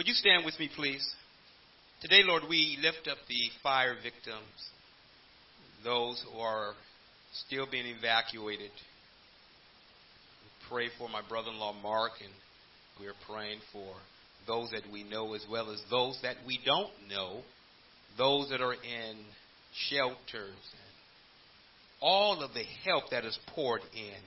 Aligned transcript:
Would 0.00 0.08
you 0.08 0.14
stand 0.14 0.46
with 0.46 0.58
me, 0.58 0.70
please? 0.74 1.06
Today, 2.00 2.22
Lord, 2.24 2.44
we 2.48 2.78
lift 2.80 3.06
up 3.06 3.18
the 3.28 3.50
fire 3.62 3.96
victims, 4.02 4.70
those 5.84 6.24
who 6.24 6.40
are 6.40 6.72
still 7.46 7.66
being 7.70 7.84
evacuated. 7.84 8.70
We 10.42 10.68
pray 10.70 10.88
for 10.96 11.10
my 11.10 11.20
brother 11.28 11.50
in 11.50 11.58
law, 11.58 11.74
Mark, 11.82 12.12
and 12.24 12.32
we 12.98 13.08
are 13.08 13.14
praying 13.28 13.58
for 13.74 13.92
those 14.46 14.70
that 14.70 14.90
we 14.90 15.04
know 15.04 15.34
as 15.34 15.44
well 15.50 15.70
as 15.70 15.82
those 15.90 16.18
that 16.22 16.36
we 16.46 16.58
don't 16.64 16.92
know, 17.10 17.42
those 18.16 18.48
that 18.48 18.62
are 18.62 18.72
in 18.72 19.18
shelters, 19.90 20.56
all 22.00 22.42
of 22.42 22.54
the 22.54 22.64
help 22.86 23.10
that 23.10 23.26
is 23.26 23.38
poured 23.54 23.82
in. 23.94 24.22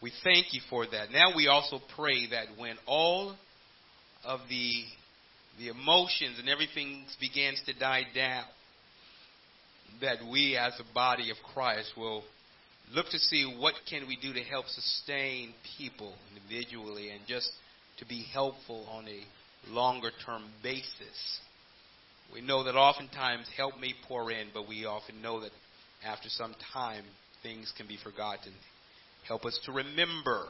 We 0.00 0.10
thank 0.24 0.54
you 0.54 0.62
for 0.70 0.86
that. 0.86 1.10
Now 1.10 1.36
we 1.36 1.48
also 1.48 1.80
pray 1.94 2.30
that 2.30 2.58
when 2.58 2.76
all 2.86 3.36
of 4.26 4.40
the 4.48 4.84
the 5.58 5.68
emotions 5.68 6.38
and 6.38 6.48
everything 6.48 7.04
begins 7.18 7.62
to 7.64 7.72
die 7.72 8.02
down, 8.14 8.44
that 10.00 10.18
we 10.30 10.56
as 10.56 10.74
a 10.78 10.94
body 10.94 11.30
of 11.30 11.36
Christ 11.54 11.92
will 11.96 12.22
look 12.92 13.08
to 13.10 13.18
see 13.18 13.50
what 13.58 13.74
can 13.88 14.06
we 14.06 14.16
do 14.20 14.32
to 14.34 14.42
help 14.42 14.66
sustain 14.66 15.54
people 15.78 16.14
individually 16.34 17.10
and 17.10 17.20
just 17.26 17.50
to 17.98 18.04
be 18.04 18.24
helpful 18.32 18.86
on 18.90 19.06
a 19.08 19.70
longer 19.72 20.10
term 20.24 20.44
basis. 20.62 21.40
We 22.32 22.42
know 22.42 22.64
that 22.64 22.74
oftentimes 22.74 23.46
help 23.56 23.78
may 23.80 23.94
pour 24.06 24.30
in, 24.30 24.48
but 24.52 24.68
we 24.68 24.84
often 24.84 25.22
know 25.22 25.40
that 25.40 25.52
after 26.04 26.28
some 26.28 26.54
time 26.72 27.04
things 27.42 27.72
can 27.76 27.88
be 27.88 27.98
forgotten. 28.02 28.52
Help 29.26 29.44
us 29.44 29.58
to 29.64 29.72
remember 29.72 30.46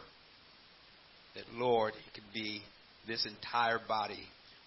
that, 1.35 1.45
Lord, 1.55 1.93
it 1.95 2.15
can 2.15 2.25
be 2.35 2.63
this 3.07 3.27
entire 3.27 3.81
body. 3.87 4.23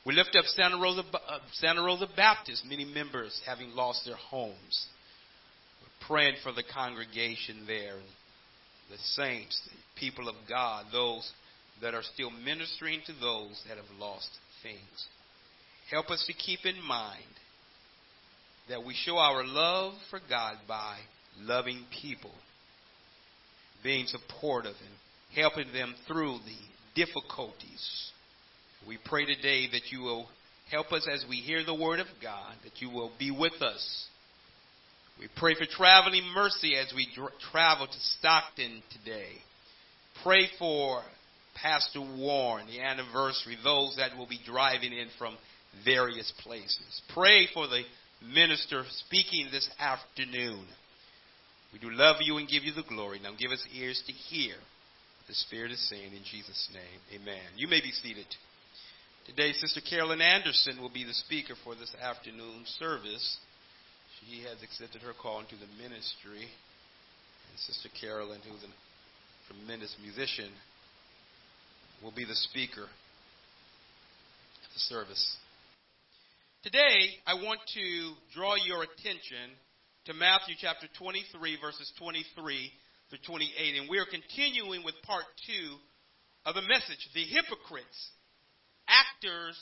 We 0.05 0.13
lift 0.13 0.35
up 0.37 0.45
Santa 0.45 0.77
Rosa, 0.81 1.03
uh, 1.13 1.39
Santa 1.53 1.83
Rosa 1.83 2.07
Baptist, 2.15 2.65
many 2.65 2.85
members 2.85 3.39
having 3.45 3.71
lost 3.71 4.05
their 4.05 4.15
homes. 4.15 4.87
We're 5.81 6.07
praying 6.07 6.35
for 6.41 6.51
the 6.51 6.63
congregation 6.63 7.65
there, 7.67 7.97
the 8.89 8.97
saints, 9.15 9.61
the 9.65 9.99
people 9.99 10.29
of 10.29 10.35
God, 10.47 10.85
those 10.91 11.29
that 11.81 11.93
are 11.93 12.03
still 12.13 12.31
ministering 12.31 13.01
to 13.05 13.13
those 13.13 13.61
that 13.67 13.77
have 13.77 13.99
lost 13.99 14.29
things. 14.63 15.07
Help 15.91 16.09
us 16.09 16.23
to 16.27 16.33
keep 16.33 16.65
in 16.65 16.81
mind 16.83 17.23
that 18.69 18.85
we 18.85 18.93
show 18.93 19.17
our 19.17 19.43
love 19.45 19.93
for 20.09 20.19
God 20.29 20.55
by 20.67 20.97
loving 21.39 21.85
people 22.01 22.31
being 23.83 24.05
supportive 24.05 24.75
and 24.79 25.35
helping 25.35 25.71
them 25.73 25.95
through 26.07 26.37
the 26.45 27.05
difficulties. 27.05 28.11
We 28.87 28.97
pray 29.05 29.25
today 29.25 29.67
that 29.71 29.91
you 29.91 30.01
will 30.01 30.27
help 30.71 30.91
us 30.91 31.07
as 31.11 31.25
we 31.29 31.37
hear 31.37 31.63
the 31.63 31.75
word 31.75 31.99
of 31.99 32.07
God, 32.21 32.53
that 32.63 32.81
you 32.81 32.89
will 32.89 33.11
be 33.19 33.31
with 33.31 33.61
us. 33.61 34.05
We 35.19 35.27
pray 35.35 35.55
for 35.55 35.65
traveling 35.65 36.23
mercy 36.33 36.75
as 36.75 36.93
we 36.95 37.07
dr- 37.13 37.33
travel 37.51 37.87
to 37.87 37.99
Stockton 38.17 38.81
today. 38.91 39.33
Pray 40.23 40.47
for 40.57 41.01
Pastor 41.61 41.99
Warren, 41.99 42.67
the 42.67 42.81
anniversary, 42.81 43.57
those 43.63 43.97
that 43.97 44.17
will 44.17 44.27
be 44.27 44.39
driving 44.45 44.93
in 44.93 45.07
from 45.17 45.35
various 45.83 46.31
places. 46.41 47.01
Pray 47.13 47.47
for 47.53 47.67
the 47.67 47.83
minister 48.33 48.83
speaking 49.05 49.49
this 49.51 49.69
afternoon. 49.77 50.65
We 51.73 51.79
do 51.79 51.91
love 51.91 52.17
you 52.21 52.37
and 52.37 52.47
give 52.47 52.63
you 52.63 52.73
the 52.73 52.83
glory. 52.87 53.19
Now 53.21 53.31
give 53.37 53.51
us 53.51 53.63
ears 53.75 54.01
to 54.07 54.13
hear 54.13 54.55
the 55.27 55.35
Spirit 55.35 55.71
is 55.71 55.89
saying 55.89 56.11
in 56.13 56.23
Jesus' 56.23 56.69
name. 56.73 57.21
Amen. 57.21 57.43
You 57.55 57.67
may 57.67 57.81
be 57.81 57.91
seated. 57.91 58.25
Today, 59.25 59.53
Sister 59.53 59.81
Carolyn 59.81 60.21
Anderson 60.21 60.81
will 60.81 60.89
be 60.89 61.03
the 61.03 61.13
speaker 61.13 61.53
for 61.63 61.75
this 61.75 61.93
afternoon 62.01 62.63
service. 62.79 63.37
She 64.19 64.43
has 64.43 64.61
accepted 64.63 65.01
her 65.01 65.13
call 65.13 65.39
into 65.39 65.55
the 65.55 65.67
ministry. 65.81 66.47
And 67.49 67.59
Sister 67.59 67.89
Carolyn, 67.99 68.39
who's 68.43 68.63
a 68.63 69.53
tremendous 69.53 69.95
musician, 70.01 70.49
will 72.01 72.11
be 72.11 72.25
the 72.25 72.35
speaker 72.35 72.83
at 72.83 74.69
the 74.73 74.79
service. 74.79 75.37
Today, 76.63 77.15
I 77.27 77.35
want 77.35 77.59
to 77.75 78.13
draw 78.33 78.55
your 78.55 78.83
attention 78.83 79.55
to 80.05 80.13
Matthew 80.13 80.55
chapter 80.59 80.87
23, 80.97 81.57
verses 81.61 81.91
23 81.99 82.71
through 83.09 83.19
28. 83.25 83.79
And 83.79 83.89
we 83.89 83.99
are 83.99 84.09
continuing 84.09 84.83
with 84.83 84.95
part 85.05 85.25
two 85.45 85.77
of 86.45 86.55
the 86.55 86.61
message 86.61 87.07
the 87.13 87.23
hypocrites, 87.23 88.09
actors 88.89 89.55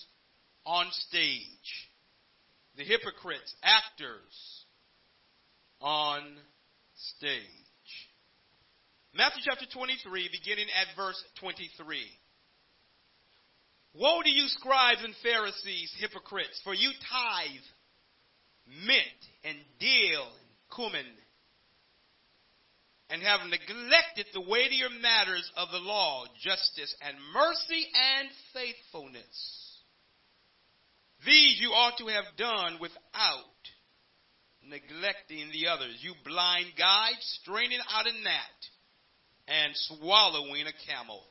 on 0.65 0.87
stage. 1.09 1.91
The 2.77 2.83
hypocrites, 2.83 3.53
actors 3.63 4.65
on 5.81 6.21
stage. 7.17 7.41
Matthew 9.15 9.41
chapter 9.45 9.65
23, 9.71 10.29
beginning 10.31 10.67
at 10.79 10.95
verse 10.95 11.21
23. 11.39 11.97
Woe 13.95 14.21
to 14.21 14.29
you, 14.29 14.47
scribes 14.47 15.03
and 15.03 15.15
Pharisees, 15.23 15.91
hypocrites, 15.99 16.61
for 16.63 16.73
you 16.73 16.91
tithe 17.09 17.65
mint 18.85 19.21
and 19.43 19.57
dill 19.79 20.27
and 20.27 20.49
cumin, 20.75 21.07
and 23.09 23.21
have 23.23 23.39
neglected 23.47 24.27
the 24.33 24.41
weightier 24.41 24.89
matters 25.01 25.49
of 25.55 25.69
the 25.71 25.79
law, 25.79 26.25
justice 26.41 26.93
and 27.01 27.15
mercy 27.33 27.87
and 27.95 28.27
faithfulness. 28.53 29.67
These 31.25 31.59
you 31.59 31.69
ought 31.69 31.97
to 31.97 32.07
have 32.07 32.37
done 32.37 32.77
without 32.79 33.57
neglecting 34.69 35.49
the 35.51 35.67
others. 35.67 35.97
You 36.01 36.13
blind 36.25 36.73
guides, 36.77 37.39
straining 37.41 37.79
out 37.91 38.05
a 38.05 38.11
gnat 38.11 38.59
and 39.47 39.71
swallowing 39.73 40.67
a 40.67 40.75
camel. 40.85 41.23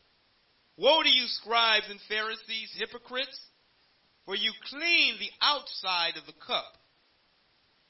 Woe 0.79 1.03
to 1.03 1.09
you, 1.09 1.27
scribes 1.27 1.87
and 1.89 2.01
Pharisees, 2.09 2.75
hypocrites, 2.77 3.39
for 4.25 4.35
you 4.35 4.53
clean 4.69 5.15
the 5.19 5.31
outside 5.41 6.17
of 6.19 6.27
the 6.27 6.39
cup 6.47 6.73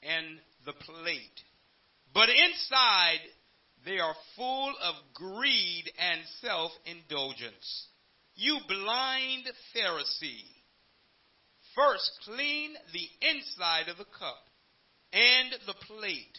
and 0.03 0.39
the 0.65 0.73
plate. 0.73 1.43
But 2.13 2.29
inside, 2.29 3.19
they 3.87 3.99
are 3.99 4.15
full 4.35 4.73
of 4.83 4.95
greed 5.13 5.85
and 5.97 6.21
self 6.41 6.71
indulgence. 6.85 7.87
You 8.35 8.59
blind 8.67 9.45
Pharisee, 9.73 10.43
first 11.73 12.11
clean 12.25 12.73
the 12.91 13.07
inside 13.29 13.87
of 13.87 13.97
the 13.97 14.05
cup 14.19 14.43
and 15.13 15.53
the 15.65 15.73
plate, 15.87 16.37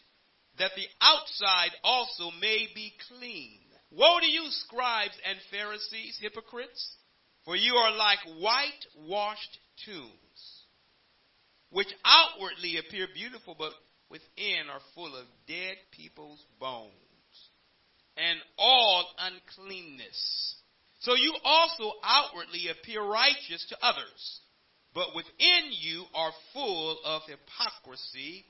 that 0.59 0.73
the 0.77 0.87
outside 1.01 1.71
also 1.83 2.31
may 2.39 2.69
be 2.75 2.93
clean. 3.09 3.61
Woe 3.91 4.21
to 4.21 4.27
you, 4.27 4.45
scribes 4.51 5.17
and 5.27 5.39
Pharisees, 5.51 6.19
hypocrites, 6.21 6.97
for 7.47 7.57
you 7.57 7.75
are 7.75 7.97
like 7.97 8.19
whitewashed 8.39 9.59
tombs 9.87 10.19
which 11.71 11.89
outwardly 12.05 12.79
appear 12.79 13.07
beautiful, 13.15 13.55
but 13.59 13.73
within 14.11 14.71
are 14.73 14.81
full 14.95 15.15
of 15.15 15.27
dead 15.47 15.77
people's 15.93 16.43
bones 16.59 17.08
and 18.19 18.39
all 18.59 19.07
uncleanness. 19.19 20.57
So 21.01 21.15
you 21.15 21.35
also 21.45 21.93
outwardly 22.03 22.69
appear 22.69 23.03
righteous 23.03 23.65
to 23.69 23.77
others, 23.81 24.41
but 24.95 25.15
within 25.15 25.71
you 25.71 26.05
are 26.15 26.33
full 26.53 26.99
of 27.05 27.23
hypocrisy 27.29 28.45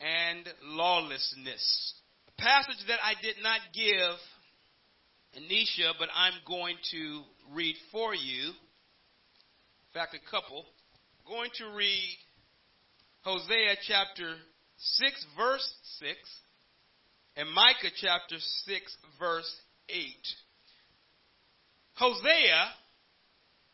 and 0.00 0.48
lawlessness. 0.62 1.94
A 2.28 2.40
passage 2.40 2.86
that 2.86 2.98
I 3.02 3.14
did 3.20 3.36
not 3.42 3.60
give 3.74 5.42
Anisha, 5.42 5.92
but 5.98 6.08
I'm 6.14 6.34
going 6.46 6.76
to 6.92 7.22
read 7.52 7.74
for 7.90 8.14
you. 8.14 8.48
In 8.48 9.92
fact, 9.92 10.14
a 10.14 10.30
couple. 10.30 10.64
I'm 11.26 11.32
going 11.32 11.50
to 11.58 11.76
read 11.76 12.16
Hosea 13.22 13.76
chapter 13.86 14.36
6, 14.78 15.26
verse 15.36 15.74
6, 15.98 16.16
and 17.36 17.50
Micah 17.52 17.94
chapter 18.00 18.36
6, 18.38 18.96
verse 19.18 19.50
8. 19.88 19.98
Hosea 21.94 22.70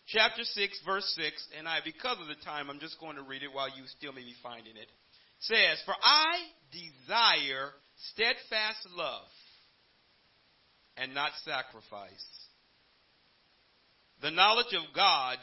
chapter 0.07 0.43
6, 0.43 0.81
verse 0.85 1.15
6, 1.17 1.49
and 1.59 1.69
I, 1.69 1.79
because 1.85 2.19
of 2.21 2.29
the 2.29 2.43
time, 2.45 2.71
I'm 2.71 2.81
just 2.81 2.99
going 3.01 3.17
to 3.17 3.23
read 3.23 3.43
it 3.43 3.53
while 3.53 3.69
you 3.69 3.85
still 3.99 4.13
may 4.13 4.23
be 4.23 4.35
finding 4.43 4.77
it. 4.77 4.89
Says, 5.41 5.81
For 5.85 5.95
I 6.03 6.39
desire 6.73 7.71
steadfast 8.13 8.87
love 8.97 9.29
and 10.97 11.15
not 11.15 11.33
sacrifice, 11.45 12.27
the 14.23 14.31
knowledge 14.31 14.75
of 14.75 14.95
God 14.95 15.39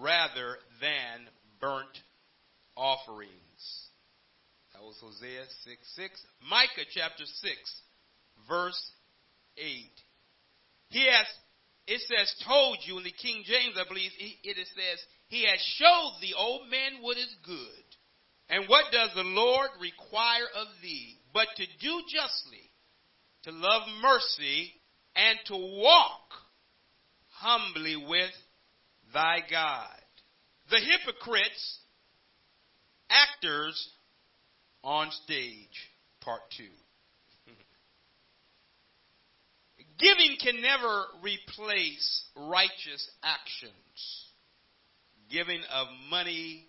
rather 0.00 0.56
than 0.80 1.28
burnt 1.60 1.98
offerings. 2.76 3.30
That 4.74 4.82
was 4.82 4.98
Hosea 5.00 5.44
6 5.64 5.94
6. 5.96 6.22
Micah 6.50 6.88
chapter 6.92 7.24
6, 7.24 7.80
verse 8.48 8.90
8. 9.56 9.64
He 10.88 11.06
has 11.06 11.26
it 11.86 12.00
says 12.08 12.34
told 12.46 12.78
you 12.84 12.98
in 12.98 13.04
the 13.04 13.12
King 13.12 13.44
James, 13.44 13.76
I 13.78 13.86
believe, 13.86 14.10
it 14.18 14.56
says, 14.56 14.98
He 15.28 15.44
has 15.44 15.60
showed 15.76 16.16
the 16.20 16.34
old 16.36 16.68
man 16.70 17.02
what 17.02 17.18
is 17.18 17.34
good. 17.44 17.84
And 18.48 18.68
what 18.68 18.86
does 18.92 19.10
the 19.14 19.22
Lord 19.22 19.70
require 19.80 20.48
of 20.56 20.66
thee? 20.82 21.18
But 21.32 21.48
to 21.56 21.66
do 21.80 22.02
justly, 22.08 22.70
to 23.44 23.52
love 23.52 23.82
mercy, 24.02 24.72
and 25.14 25.38
to 25.46 25.56
walk 25.56 26.28
humbly 27.32 27.96
with 27.96 28.32
thy 29.12 29.38
God. 29.50 30.00
The 30.70 30.80
hypocrites, 30.80 31.78
actors 33.10 33.90
on 34.84 35.10
stage, 35.24 35.90
part 36.20 36.42
two. 36.56 36.68
Giving 39.98 40.36
can 40.40 40.60
never 40.60 41.06
replace 41.22 42.24
righteous 42.36 43.10
actions. 43.24 43.72
Giving 45.30 45.62
of 45.72 45.88
money 46.10 46.66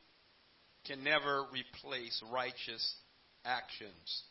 can 0.87 1.03
never 1.03 1.43
replace 1.51 2.23
righteous 2.31 2.95
actions. 3.43 4.23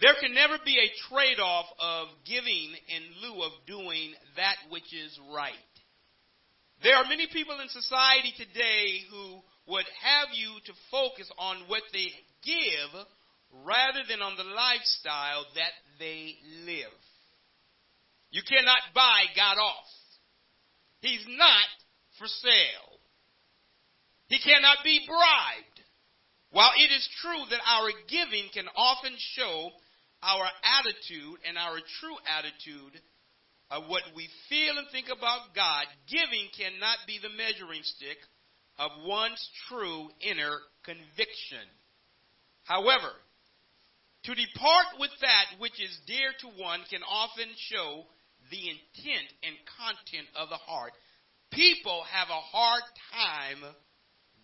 There 0.00 0.14
can 0.20 0.34
never 0.34 0.58
be 0.64 0.78
a 0.78 0.92
trade 1.08 1.40
off 1.40 1.66
of 1.80 2.08
giving 2.24 2.74
in 2.88 3.02
lieu 3.22 3.42
of 3.42 3.52
doing 3.66 4.14
that 4.36 4.56
which 4.70 4.92
is 4.92 5.18
right. 5.34 5.52
There 6.82 6.96
are 6.96 7.04
many 7.04 7.28
people 7.32 7.60
in 7.60 7.68
society 7.68 8.32
today 8.36 9.04
who 9.10 9.40
would 9.68 9.86
have 10.02 10.28
you 10.34 10.58
to 10.66 10.72
focus 10.90 11.30
on 11.38 11.68
what 11.68 11.82
they 11.92 12.10
give 12.44 12.92
rather 13.64 14.02
than 14.08 14.22
on 14.22 14.36
the 14.36 14.44
lifestyle 14.44 15.44
that 15.54 15.74
they 15.98 16.36
live. 16.64 16.98
You 18.30 18.42
cannot 18.48 18.94
buy 18.94 19.28
God 19.36 19.58
off. 19.60 19.92
He's 21.00 21.24
not 21.28 21.68
for 22.18 22.26
sale. 22.26 22.92
He 24.28 24.38
cannot 24.38 24.78
be 24.84 25.04
bribed. 25.06 25.78
While 26.50 26.72
it 26.76 26.92
is 26.92 27.08
true 27.20 27.44
that 27.50 27.60
our 27.64 27.90
giving 28.08 28.48
can 28.52 28.68
often 28.76 29.12
show 29.36 29.70
our 30.22 30.46
attitude 30.80 31.40
and 31.48 31.58
our 31.58 31.76
true 32.00 32.16
attitude 32.28 33.00
of 33.70 33.88
what 33.88 34.02
we 34.14 34.28
feel 34.48 34.78
and 34.78 34.86
think 34.92 35.08
about 35.08 35.56
God, 35.56 35.84
giving 36.08 36.48
cannot 36.56 36.98
be 37.06 37.18
the 37.20 37.32
measuring 37.32 37.82
stick 37.82 38.20
of 38.78 38.90
one's 39.04 39.40
true 39.68 40.08
inner 40.20 40.60
conviction. 40.84 41.64
However, 42.64 43.12
to 44.24 44.34
depart 44.34 44.86
with 44.98 45.10
that 45.20 45.58
which 45.58 45.80
is 45.80 45.98
dear 46.06 46.32
to 46.40 46.62
one 46.62 46.80
can 46.88 47.02
often 47.02 47.48
show 47.56 48.04
the 48.50 48.68
intent 48.68 49.28
and 49.42 49.56
content 49.78 50.28
of 50.36 50.48
the 50.48 50.56
heart. 50.56 50.92
People 51.50 52.04
have 52.10 52.28
a 52.28 52.46
hard 52.54 52.82
time 53.12 53.74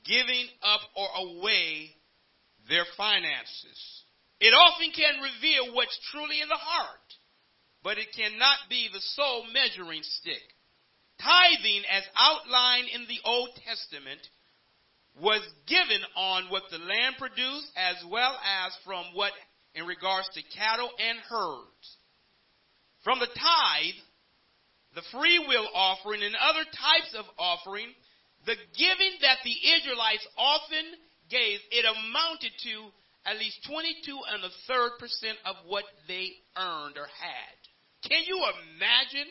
giving 0.04 0.46
up 0.62 0.80
or 0.96 1.08
away 1.14 1.94
their 2.68 2.84
finances. 2.96 4.04
It 4.40 4.54
often 4.54 4.90
can 4.92 5.22
reveal 5.22 5.74
what's 5.74 5.98
truly 6.10 6.40
in 6.40 6.48
the 6.48 6.58
heart, 6.58 7.08
but 7.82 7.98
it 7.98 8.14
cannot 8.14 8.58
be 8.68 8.88
the 8.92 9.00
sole 9.14 9.46
measuring 9.52 10.02
stick. 10.02 10.42
Tithing, 11.20 11.82
as 11.90 12.04
outlined 12.16 12.88
in 12.94 13.02
the 13.08 13.18
Old 13.24 13.50
Testament, 13.66 14.20
was 15.22 15.42
given 15.66 16.02
on 16.16 16.50
what 16.50 16.62
the 16.70 16.78
land 16.78 17.16
produced 17.18 17.70
as 17.76 17.96
well 18.10 18.38
as 18.38 18.72
from 18.84 19.04
what 19.14 19.32
in 19.74 19.86
regards 19.86 20.28
to 20.34 20.56
cattle 20.56 20.90
and 20.98 21.18
herds. 21.28 21.86
From 23.04 23.18
the 23.18 23.26
tithe, 23.26 24.00
the 24.94 25.02
free 25.12 25.38
will 25.46 25.68
offering, 25.74 26.22
and 26.22 26.34
other 26.34 26.64
types 26.64 27.14
of 27.18 27.24
offering, 27.38 27.88
the 28.46 28.56
giving 28.76 29.14
that 29.22 29.38
the 29.44 29.54
Israelites 29.54 30.26
often 30.36 30.86
gave, 31.30 31.60
it 31.70 31.84
amounted 31.84 32.52
to 32.64 32.90
at 33.26 33.38
least 33.38 33.58
22 33.68 34.18
and 34.32 34.44
a 34.44 34.52
third 34.66 34.98
percent 34.98 35.38
of 35.44 35.56
what 35.66 35.84
they 36.06 36.32
earned 36.56 36.96
or 36.96 37.06
had. 37.06 37.58
Can 38.08 38.22
you 38.26 38.40
imagine 38.40 39.28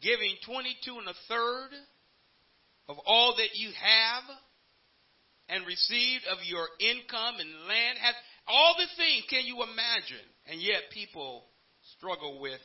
giving 0.00 0.36
22 0.46 0.98
and 0.98 1.08
a 1.08 1.18
third 1.28 1.70
of 2.88 2.96
all 3.04 3.34
that 3.36 3.58
you 3.58 3.70
have 3.74 4.24
and 5.48 5.66
received 5.66 6.24
of 6.30 6.38
your 6.44 6.66
income 6.80 7.36
and 7.38 7.50
land? 7.68 7.98
All 8.46 8.74
the 8.78 8.88
things 8.96 9.24
can 9.28 9.44
you 9.44 9.62
imagine? 9.62 10.26
And 10.46 10.60
yet 10.60 10.90
people 10.92 11.44
struggle 11.96 12.40
with 12.40 12.60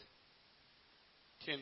10%. 1.48 1.57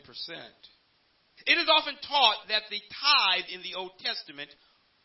It 1.47 1.57
is 1.57 1.69
often 1.71 1.95
taught 2.07 2.47
that 2.49 2.63
the 2.69 2.79
tithe 2.79 3.47
in 3.53 3.61
the 3.63 3.75
Old 3.79 3.91
Testament 3.99 4.49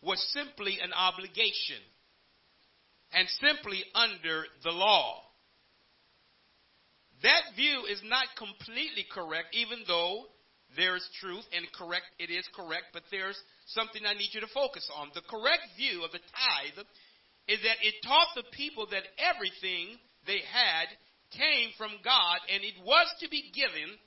was 0.02 0.20
simply 0.32 0.78
an 0.82 0.92
obligation 0.92 1.80
and 3.12 3.28
simply 3.40 3.82
under 3.94 4.44
the 4.64 4.70
law. 4.70 5.22
That 7.22 7.54
view 7.56 7.84
is 7.88 8.02
not 8.04 8.26
completely 8.36 9.06
correct, 9.10 9.54
even 9.54 9.84
though 9.86 10.26
there 10.76 10.96
is 10.96 11.08
truth 11.20 11.44
and 11.54 11.64
correct, 11.72 12.06
it 12.18 12.30
is 12.30 12.46
correct, 12.54 12.86
but 12.92 13.04
there's 13.10 13.38
something 13.66 14.02
I 14.04 14.14
need 14.14 14.32
you 14.32 14.40
to 14.40 14.52
focus 14.52 14.88
on. 14.94 15.10
The 15.14 15.26
correct 15.26 15.74
view 15.76 16.04
of 16.04 16.12
the 16.12 16.20
tithe 16.20 16.84
is 17.48 17.60
that 17.62 17.80
it 17.82 17.94
taught 18.04 18.32
the 18.36 18.48
people 18.52 18.86
that 18.90 19.04
everything 19.18 19.96
they 20.26 20.40
had 20.44 20.88
came 21.32 21.70
from 21.76 22.00
God 22.04 22.38
and 22.52 22.62
it 22.62 22.78
was 22.84 23.08
to 23.20 23.28
be 23.28 23.50
given 23.52 23.98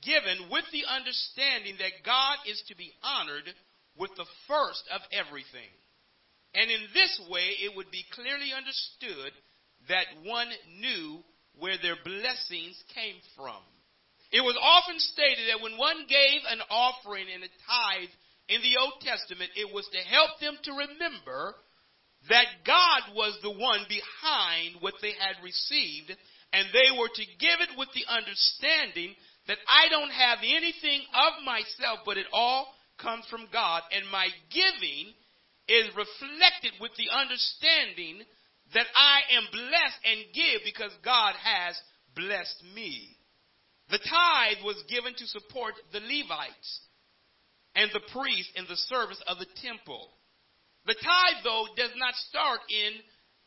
given 0.00 0.48
with 0.48 0.64
the 0.72 0.88
understanding 0.88 1.76
that 1.76 2.04
God 2.04 2.40
is 2.48 2.60
to 2.68 2.74
be 2.76 2.92
honored 3.04 3.44
with 3.96 4.10
the 4.16 4.28
first 4.48 4.84
of 4.92 5.00
everything. 5.12 5.68
And 6.56 6.72
in 6.72 6.88
this 6.96 7.20
way, 7.28 7.60
it 7.60 7.76
would 7.76 7.92
be 7.92 8.04
clearly 8.16 8.50
understood 8.56 9.32
that 9.88 10.08
one 10.24 10.48
knew 10.80 11.20
where 11.58 11.76
their 11.80 12.00
blessings 12.00 12.80
came 12.96 13.20
from. 13.36 13.60
It 14.32 14.40
was 14.40 14.56
often 14.56 14.98
stated 14.98 15.50
that 15.50 15.62
when 15.62 15.76
one 15.76 16.06
gave 16.08 16.40
an 16.48 16.62
offering 16.70 17.26
and 17.28 17.42
a 17.44 17.52
tithe 17.66 18.14
in 18.50 18.60
the 18.62 18.76
Old 18.82 18.98
Testament, 19.00 19.50
it 19.54 19.72
was 19.72 19.86
to 19.94 20.02
help 20.02 20.30
them 20.40 20.58
to 20.64 20.72
remember 20.72 21.54
that 22.28 22.66
God 22.66 23.14
was 23.14 23.38
the 23.40 23.54
one 23.54 23.86
behind 23.88 24.82
what 24.82 24.94
they 25.00 25.14
had 25.16 25.40
received, 25.42 26.12
and 26.52 26.66
they 26.74 26.90
were 26.92 27.08
to 27.08 27.26
give 27.38 27.58
it 27.62 27.78
with 27.78 27.88
the 27.94 28.04
understanding 28.10 29.14
that 29.46 29.62
I 29.64 29.88
don't 29.88 30.10
have 30.10 30.38
anything 30.42 31.00
of 31.14 31.32
myself, 31.46 32.00
but 32.04 32.18
it 32.18 32.26
all 32.32 32.68
comes 32.98 33.24
from 33.30 33.48
God. 33.52 33.82
And 33.94 34.04
my 34.10 34.28
giving 34.50 35.14
is 35.70 35.86
reflected 35.94 36.74
with 36.82 36.90
the 36.98 37.08
understanding 37.08 38.26
that 38.74 38.86
I 38.94 39.22
am 39.38 39.46
blessed 39.50 40.00
and 40.04 40.34
give 40.34 40.60
because 40.66 40.92
God 41.02 41.34
has 41.38 41.78
blessed 42.14 42.62
me. 42.74 43.16
The 43.88 43.98
tithe 43.98 44.62
was 44.62 44.82
given 44.90 45.14
to 45.14 45.26
support 45.26 45.74
the 45.92 46.02
Levites 46.02 46.89
and 47.74 47.90
the 47.92 48.04
priests 48.12 48.52
in 48.56 48.66
the 48.66 48.76
service 48.90 49.20
of 49.26 49.38
the 49.38 49.50
temple. 49.62 50.10
The 50.86 50.94
tithe, 50.94 51.44
though, 51.44 51.66
does 51.76 51.92
not 51.96 52.14
start 52.28 52.60
in 52.68 52.98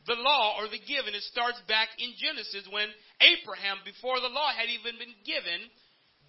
the 0.06 0.20
law 0.20 0.56
or 0.58 0.68
the 0.68 0.80
giving. 0.80 1.14
It 1.14 1.24
starts 1.28 1.60
back 1.66 1.88
in 1.98 2.14
Genesis 2.16 2.68
when 2.70 2.88
Abraham, 3.20 3.80
before 3.84 4.20
the 4.20 4.32
law 4.32 4.52
had 4.52 4.68
even 4.70 4.96
been 5.00 5.16
given, 5.24 5.60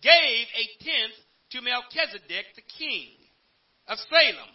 gave 0.01 0.45
a 0.55 0.65
tenth 0.83 1.17
to 1.51 1.61
Melchizedek, 1.61 2.55
the 2.55 2.67
king 2.79 3.15
of 3.87 3.99
Salem. 4.09 4.53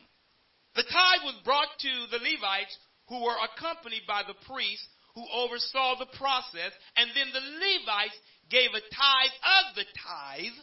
The 0.75 0.87
tithe 0.87 1.25
was 1.25 1.39
brought 1.45 1.71
to 1.81 1.93
the 2.11 2.23
Levites 2.23 2.77
who 3.09 3.23
were 3.25 3.39
accompanied 3.41 4.07
by 4.07 4.23
the 4.27 4.39
priests 4.47 4.87
who 5.15 5.27
oversaw 5.35 5.99
the 5.99 6.11
process, 6.17 6.73
and 6.97 7.11
then 7.15 7.31
the 7.35 7.43
Levites 7.43 8.19
gave 8.51 8.71
a 8.71 8.81
tithe 8.95 9.37
of 9.43 9.65
the 9.75 9.87
tithe 9.99 10.59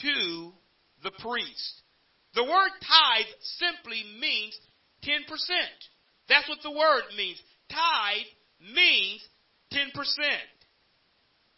to 0.00 0.52
the 1.02 1.12
priest. 1.18 1.82
The 2.34 2.44
word 2.44 2.72
tithe 2.80 3.30
simply 3.58 4.04
means 4.20 4.54
10%. 5.04 5.26
That's 6.28 6.48
what 6.48 6.62
the 6.62 6.70
word 6.70 7.10
means. 7.16 7.40
Tithe 7.68 8.30
means 8.74 9.20
10%. 9.74 9.90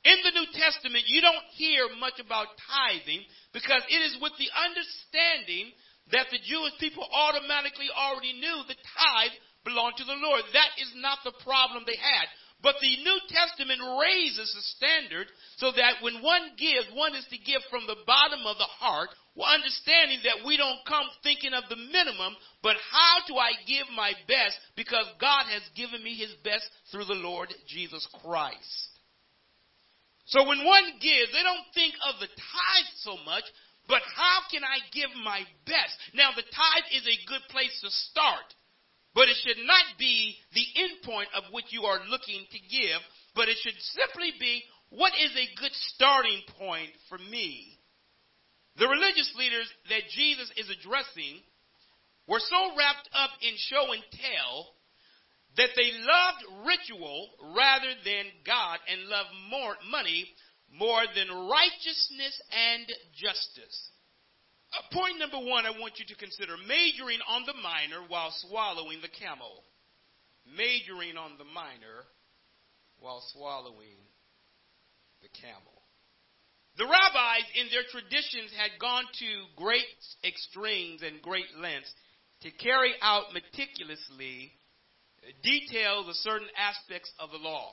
In 0.05 0.19
the 0.25 0.35
New 0.35 0.49
Testament, 0.59 1.05
you 1.07 1.21
don't 1.21 1.47
hear 1.55 1.87
much 2.01 2.19
about 2.19 2.51
tithing 2.59 3.23
because 3.53 3.83
it 3.87 4.03
is 4.03 4.19
with 4.19 4.33
the 4.35 4.51
understanding 4.51 5.71
that 6.11 6.27
the 6.35 6.43
Jewish 6.43 6.75
people 6.83 7.07
automatically 7.07 7.87
already 7.95 8.35
knew 8.35 8.67
the 8.67 8.75
tithe 8.75 9.37
belonged 9.63 9.95
to 10.03 10.05
the 10.09 10.19
Lord. 10.19 10.43
That 10.53 10.75
is 10.83 10.91
not 10.99 11.23
the 11.23 11.37
problem 11.47 11.87
they 11.87 11.95
had. 11.95 12.27
But 12.63 12.77
the 12.81 12.95
New 13.03 13.19
Testament 13.27 13.83
raises 13.99 14.55
the 14.55 14.63
standard 14.79 15.27
so 15.59 15.73
that 15.75 15.99
when 16.01 16.23
one 16.23 16.55
gives, 16.57 16.87
one 16.95 17.15
is 17.15 17.27
to 17.31 17.39
give 17.39 17.63
from 17.71 17.87
the 17.87 17.99
bottom 18.07 18.47
of 18.47 18.57
the 18.57 18.71
heart, 18.79 19.11
understanding 19.35 20.21
that 20.23 20.47
we 20.47 20.57
don't 20.57 20.85
come 20.87 21.07
thinking 21.23 21.55
of 21.55 21.65
the 21.69 21.77
minimum, 21.77 22.37
but 22.63 22.77
how 22.79 23.27
do 23.27 23.35
I 23.35 23.51
give 23.67 23.91
my 23.97 24.13
best 24.29 24.55
because 24.77 25.07
God 25.19 25.51
has 25.51 25.63
given 25.75 26.05
me 26.05 26.15
his 26.15 26.33
best 26.45 26.69
through 26.91 27.07
the 27.07 27.19
Lord 27.19 27.49
Jesus 27.67 28.07
Christ. 28.23 28.93
So 30.27 30.47
when 30.47 30.65
one 30.65 31.01
gives, 31.01 31.33
they 31.33 31.43
don't 31.43 31.67
think 31.75 31.95
of 32.09 32.21
the 32.21 32.29
tithe 32.31 32.93
so 33.03 33.17
much, 33.25 33.45
but 33.89 34.03
how 34.15 34.47
can 34.51 34.63
I 34.63 34.79
give 34.95 35.11
my 35.25 35.43
best? 35.67 35.95
Now, 36.15 36.31
the 36.31 36.47
tithe 36.47 36.89
is 36.95 37.05
a 37.05 37.27
good 37.27 37.43
place 37.51 37.75
to 37.83 37.91
start, 37.91 38.47
but 39.15 39.29
it 39.29 39.37
should 39.45 39.61
not 39.65 39.99
be 39.99 40.37
the 40.55 40.67
end 40.77 41.03
point 41.05 41.29
of 41.35 41.45
which 41.53 41.67
you 41.71 41.83
are 41.85 42.01
looking 42.09 42.47
to 42.51 42.59
give, 42.59 43.01
but 43.35 43.49
it 43.49 43.57
should 43.61 43.79
simply 43.97 44.33
be 44.41 44.63
what 44.91 45.13
is 45.21 45.33
a 45.33 45.61
good 45.61 45.73
starting 45.95 46.41
point 46.59 46.91
for 47.09 47.19
me? 47.19 47.79
The 48.77 48.89
religious 48.89 49.33
leaders 49.37 49.69
that 49.89 50.09
Jesus 50.15 50.51
is 50.57 50.71
addressing 50.71 51.41
were 52.27 52.41
so 52.41 52.77
wrapped 52.77 53.09
up 53.13 53.31
in 53.43 53.53
show 53.57 53.93
and 53.93 54.03
tell 54.13 54.73
that 55.57 55.77
they 55.77 55.93
loved 55.93 56.67
ritual 56.67 57.29
rather 57.55 57.93
than 58.05 58.25
God 58.47 58.79
and 58.89 59.09
loved 59.09 59.33
more 59.51 59.77
money 59.91 60.29
more 60.79 61.03
than 61.15 61.29
righteousness 61.29 62.41
and 62.49 62.87
justice. 63.13 63.91
Point 64.93 65.19
number 65.19 65.39
one, 65.39 65.67
I 65.67 65.71
want 65.71 65.99
you 65.99 66.07
to 66.07 66.17
consider 66.17 66.57
majoring 66.69 67.21
on 67.29 67.45
the 67.47 67.55
minor 67.55 68.05
while 68.09 68.33
swallowing 68.49 69.01
the 69.01 69.09
camel. 69.09 69.65
Majoring 70.45 71.17
on 71.17 71.37
the 71.39 71.45
minor 71.45 72.05
while 73.01 73.23
swallowing 73.33 74.01
the 75.21 75.29
camel. 75.41 75.83
The 76.77 76.85
rabbis, 76.85 77.45
in 77.55 77.69
their 77.69 77.85
traditions, 77.91 78.53
had 78.57 78.81
gone 78.81 79.05
to 79.05 79.31
great 79.57 79.85
extremes 80.25 81.03
and 81.03 81.21
great 81.21 81.53
lengths 81.61 81.93
to 82.43 82.51
carry 82.51 82.95
out 83.03 83.33
meticulously 83.33 84.53
details 85.43 86.09
of 86.09 86.17
certain 86.17 86.49
aspects 86.57 87.13
of 87.19 87.31
the 87.31 87.37
law 87.37 87.73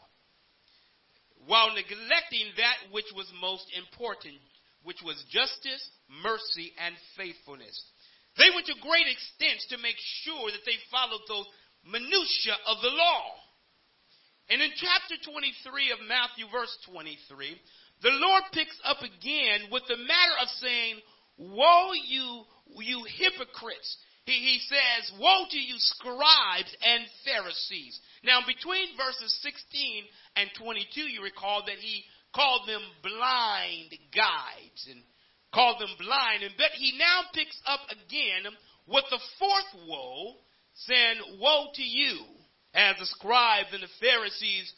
while 1.48 1.74
neglecting 1.74 2.51
that 2.58 2.91
which 2.91 3.08
was 3.15 3.25
most 3.39 3.65
important, 3.77 4.36
which 4.83 5.01
was 5.03 5.19
justice, 5.29 5.83
mercy, 6.24 6.71
and 6.79 6.95
faithfulness. 7.17 7.75
They 8.38 8.50
went 8.53 8.67
to 8.67 8.83
great 8.86 9.07
extents 9.09 9.67
to 9.69 9.77
make 9.83 9.98
sure 10.24 10.51
that 10.51 10.63
they 10.65 10.79
followed 10.91 11.25
those 11.27 11.50
minutiae 11.83 12.59
of 12.67 12.77
the 12.81 12.93
law. 12.93 13.24
And 14.50 14.62
in 14.62 14.71
chapter 14.75 15.15
23 15.21 15.91
of 15.91 16.00
Matthew, 16.07 16.45
verse 16.50 16.74
23, 16.89 17.59
the 18.01 18.15
Lord 18.17 18.43
picks 18.53 18.77
up 18.83 19.03
again 19.03 19.69
with 19.71 19.83
the 19.88 19.98
matter 19.98 20.38
of 20.41 20.50
saying, 20.57 20.95
Woe 21.38 21.91
you, 21.93 22.43
you 22.81 23.05
hypocrites! 23.05 23.98
He, 24.25 24.33
he 24.33 24.59
says, 24.69 25.19
Woe 25.19 25.45
to 25.50 25.57
you, 25.57 25.75
scribes 25.77 26.71
and 26.86 27.03
Pharisees. 27.25 28.00
Now, 28.24 28.39
between 28.45 28.98
verses 28.98 29.33
16 29.41 30.03
and 30.36 30.50
22, 30.57 31.01
you 31.01 31.24
recall 31.24 31.63
that 31.65 31.77
he 31.77 32.03
called 32.36 32.67
them 32.67 32.81
blind 33.01 33.91
guides 34.13 34.88
and 34.89 35.01
called 35.53 35.81
them 35.81 35.93
blind. 35.98 36.43
And 36.43 36.53
but 36.57 36.71
he 36.75 36.98
now 36.98 37.29
picks 37.33 37.59
up 37.65 37.81
again 37.89 38.51
with 38.88 39.05
the 39.09 39.21
fourth 39.38 39.71
woe, 39.88 40.36
saying, 40.74 41.39
Woe 41.39 41.67
to 41.74 41.83
you, 41.83 42.21
as 42.74 42.98
the 43.00 43.05
scribes 43.05 43.74
and 43.74 43.83
the 43.83 43.95
Pharisees 44.01 44.74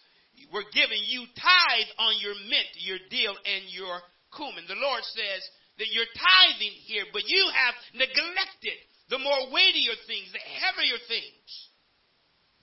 were 0.52 0.68
giving 0.74 1.04
you 1.08 1.28
tithe 1.36 1.92
on 2.00 2.16
your 2.20 2.36
mint, 2.48 2.72
your 2.80 3.00
dill, 3.10 3.36
and 3.36 3.68
your 3.68 4.00
cumin. 4.36 4.68
The 4.68 4.80
Lord 4.80 5.04
says 5.04 5.42
that 5.78 5.92
you're 5.92 6.12
tithing 6.16 6.76
here, 6.88 7.06
but 7.12 7.28
you 7.28 7.44
have 7.52 7.76
neglected 7.94 8.80
the 9.10 9.20
more 9.20 9.52
weightier 9.52 9.96
things, 10.08 10.32
the 10.32 10.40
heavier 10.40 11.00
things. 11.08 11.50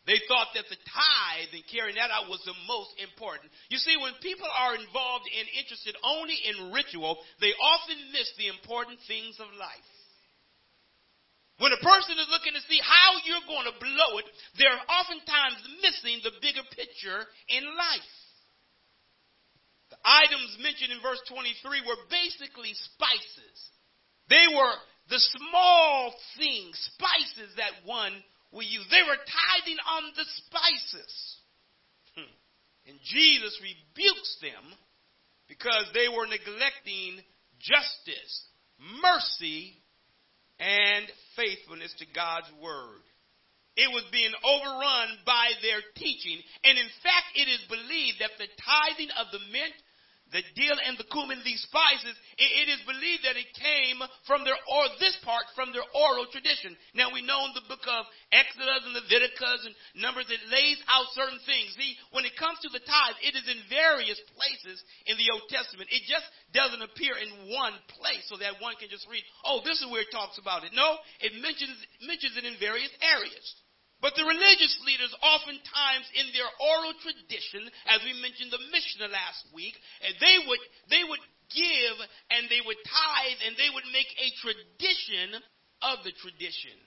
They 0.08 0.24
thought 0.24 0.56
that 0.56 0.64
the 0.72 0.80
tithe 0.88 1.52
and 1.52 1.68
carrying 1.68 2.00
that 2.00 2.08
out 2.08 2.32
was 2.32 2.40
the 2.48 2.56
most 2.64 2.96
important. 2.96 3.52
You 3.68 3.76
see, 3.76 3.92
when 4.00 4.16
people 4.24 4.48
are 4.48 4.72
involved 4.72 5.28
and 5.28 5.44
interested 5.52 5.92
only 6.00 6.32
in 6.48 6.72
ritual, 6.72 7.20
they 7.44 7.52
often 7.52 8.00
miss 8.16 8.32
the 8.40 8.48
important 8.48 9.04
things 9.04 9.36
of 9.36 9.52
life. 9.60 9.92
When 11.60 11.76
a 11.76 11.84
person 11.84 12.16
is 12.16 12.32
looking 12.32 12.56
to 12.56 12.64
see 12.64 12.80
how 12.80 13.20
you're 13.28 13.52
going 13.52 13.68
to 13.68 13.76
blow 13.76 14.16
it, 14.24 14.26
they're 14.56 14.80
oftentimes 14.88 15.60
missing 15.84 16.24
the 16.24 16.40
bigger 16.40 16.64
picture 16.72 17.28
in 17.52 17.68
life. 17.68 18.14
The 19.92 20.00
items 20.08 20.56
mentioned 20.56 20.88
in 20.88 21.04
verse 21.04 21.20
23 21.28 21.84
were 21.84 22.00
basically 22.08 22.72
spices. 22.96 23.56
They 24.32 24.48
were 24.56 24.76
the 25.12 25.20
small 25.20 26.16
things, 26.40 26.80
spices 26.96 27.52
that 27.60 27.84
one 27.84 28.16
They 28.52 29.04
were 29.04 29.20
tithing 29.20 29.80
on 29.84 30.02
the 30.16 30.24
spices. 30.24 31.12
Hmm. 32.16 32.32
And 32.88 32.98
Jesus 33.04 33.60
rebukes 33.60 34.38
them 34.40 34.64
because 35.48 35.86
they 35.94 36.08
were 36.08 36.26
neglecting 36.26 37.20
justice, 37.60 38.34
mercy, 39.02 39.76
and 40.58 41.06
faithfulness 41.36 41.94
to 41.98 42.06
God's 42.14 42.50
word. 42.62 43.02
It 43.78 43.86
was 43.94 44.02
being 44.10 44.34
overrun 44.42 45.22
by 45.22 45.54
their 45.62 45.78
teaching. 45.94 46.42
And 46.64 46.74
in 46.78 46.90
fact, 46.98 47.30
it 47.38 47.46
is 47.46 47.62
believed 47.70 48.18
that 48.18 48.34
the 48.34 48.50
tithing 48.58 49.14
of 49.14 49.30
the 49.30 49.38
mint 49.54 49.76
the 50.32 50.44
dill 50.56 50.78
and 50.84 50.96
the 51.00 51.08
cumin, 51.08 51.40
these 51.44 51.64
spices, 51.64 52.16
it, 52.36 52.50
it 52.64 52.68
is 52.68 52.82
believed 52.84 53.24
that 53.24 53.40
it 53.40 53.48
came 53.56 53.98
from 54.28 54.44
their, 54.44 54.56
or 54.56 54.84
this 55.00 55.16
part 55.24 55.48
from 55.56 55.72
their 55.72 55.86
oral 55.96 56.28
tradition. 56.28 56.76
Now 56.92 57.08
we 57.08 57.24
know 57.24 57.48
in 57.48 57.56
the 57.56 57.68
book 57.68 57.84
of 57.88 58.04
Exodus 58.32 58.84
and 58.84 58.96
Leviticus 58.96 59.64
and 59.64 59.74
Numbers, 59.96 60.28
it 60.28 60.42
lays 60.52 60.80
out 60.92 61.08
certain 61.16 61.40
things. 61.48 61.72
See, 61.76 61.96
when 62.12 62.28
it 62.28 62.36
comes 62.36 62.60
to 62.64 62.70
the 62.72 62.84
tithe, 62.84 63.18
it 63.24 63.34
is 63.36 63.46
in 63.48 63.60
various 63.72 64.20
places 64.36 64.84
in 65.08 65.16
the 65.16 65.32
Old 65.32 65.48
Testament. 65.48 65.88
It 65.88 66.04
just 66.04 66.28
doesn't 66.52 66.84
appear 66.84 67.16
in 67.16 67.52
one 67.56 67.76
place 67.96 68.24
so 68.28 68.36
that 68.36 68.60
one 68.60 68.76
can 68.76 68.92
just 68.92 69.08
read, 69.08 69.24
oh, 69.48 69.64
this 69.64 69.80
is 69.80 69.88
where 69.88 70.04
it 70.04 70.12
talks 70.12 70.36
about 70.36 70.64
it. 70.64 70.76
No, 70.76 71.00
it 71.24 71.36
mentions, 71.40 71.76
mentions 72.04 72.36
it 72.36 72.44
in 72.44 72.60
various 72.60 72.92
areas. 73.00 73.46
But 74.00 74.14
the 74.14 74.22
religious 74.22 74.78
leaders, 74.86 75.10
oftentimes 75.18 76.06
in 76.14 76.30
their 76.30 76.46
oral 76.46 76.94
tradition, 77.02 77.66
as 77.90 77.98
we 78.06 78.14
mentioned 78.22 78.54
the 78.54 78.62
Mishnah 78.70 79.10
last 79.10 79.42
week, 79.50 79.74
they 80.22 80.38
would, 80.46 80.62
they 80.86 81.02
would 81.02 81.24
give 81.50 81.96
and 82.30 82.46
they 82.46 82.62
would 82.62 82.78
tithe 82.86 83.40
and 83.42 83.58
they 83.58 83.70
would 83.74 83.88
make 83.90 84.06
a 84.22 84.30
tradition 84.38 85.42
of 85.82 86.06
the 86.06 86.14
tradition. 86.14 86.78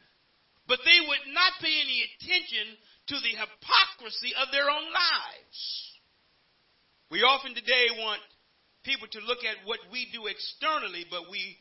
But 0.72 0.80
they 0.88 1.04
would 1.04 1.26
not 1.36 1.60
pay 1.60 1.84
any 1.84 2.00
attention 2.08 2.80
to 3.12 3.16
the 3.20 3.36
hypocrisy 3.36 4.32
of 4.40 4.48
their 4.56 4.72
own 4.72 4.88
lives. 4.88 5.60
We 7.12 7.28
often 7.28 7.52
today 7.52 7.92
want 8.00 8.24
people 8.88 9.12
to 9.12 9.28
look 9.28 9.44
at 9.44 9.68
what 9.68 9.84
we 9.92 10.08
do 10.16 10.32
externally, 10.32 11.04
but 11.12 11.28
we 11.28 11.60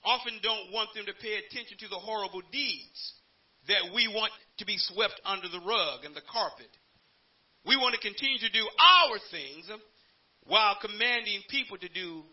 often 0.00 0.40
don't 0.40 0.72
want 0.72 0.96
them 0.96 1.04
to 1.04 1.20
pay 1.20 1.36
attention 1.36 1.76
to 1.84 1.88
the 1.92 2.00
horrible 2.00 2.40
deeds 2.48 3.19
that 3.68 3.94
we 3.94 4.08
want 4.08 4.32
to 4.58 4.64
be 4.64 4.76
swept 4.78 5.20
under 5.24 5.48
the 5.48 5.60
rug 5.60 6.04
and 6.04 6.14
the 6.14 6.24
carpet. 6.30 6.70
We 7.66 7.76
want 7.76 7.94
to 7.94 8.00
continue 8.00 8.38
to 8.38 8.50
do 8.50 8.64
our 8.64 9.18
things 9.30 9.68
while 10.44 10.76
commanding 10.80 11.42
people 11.48 11.76
to 11.78 11.88
do 11.88 12.24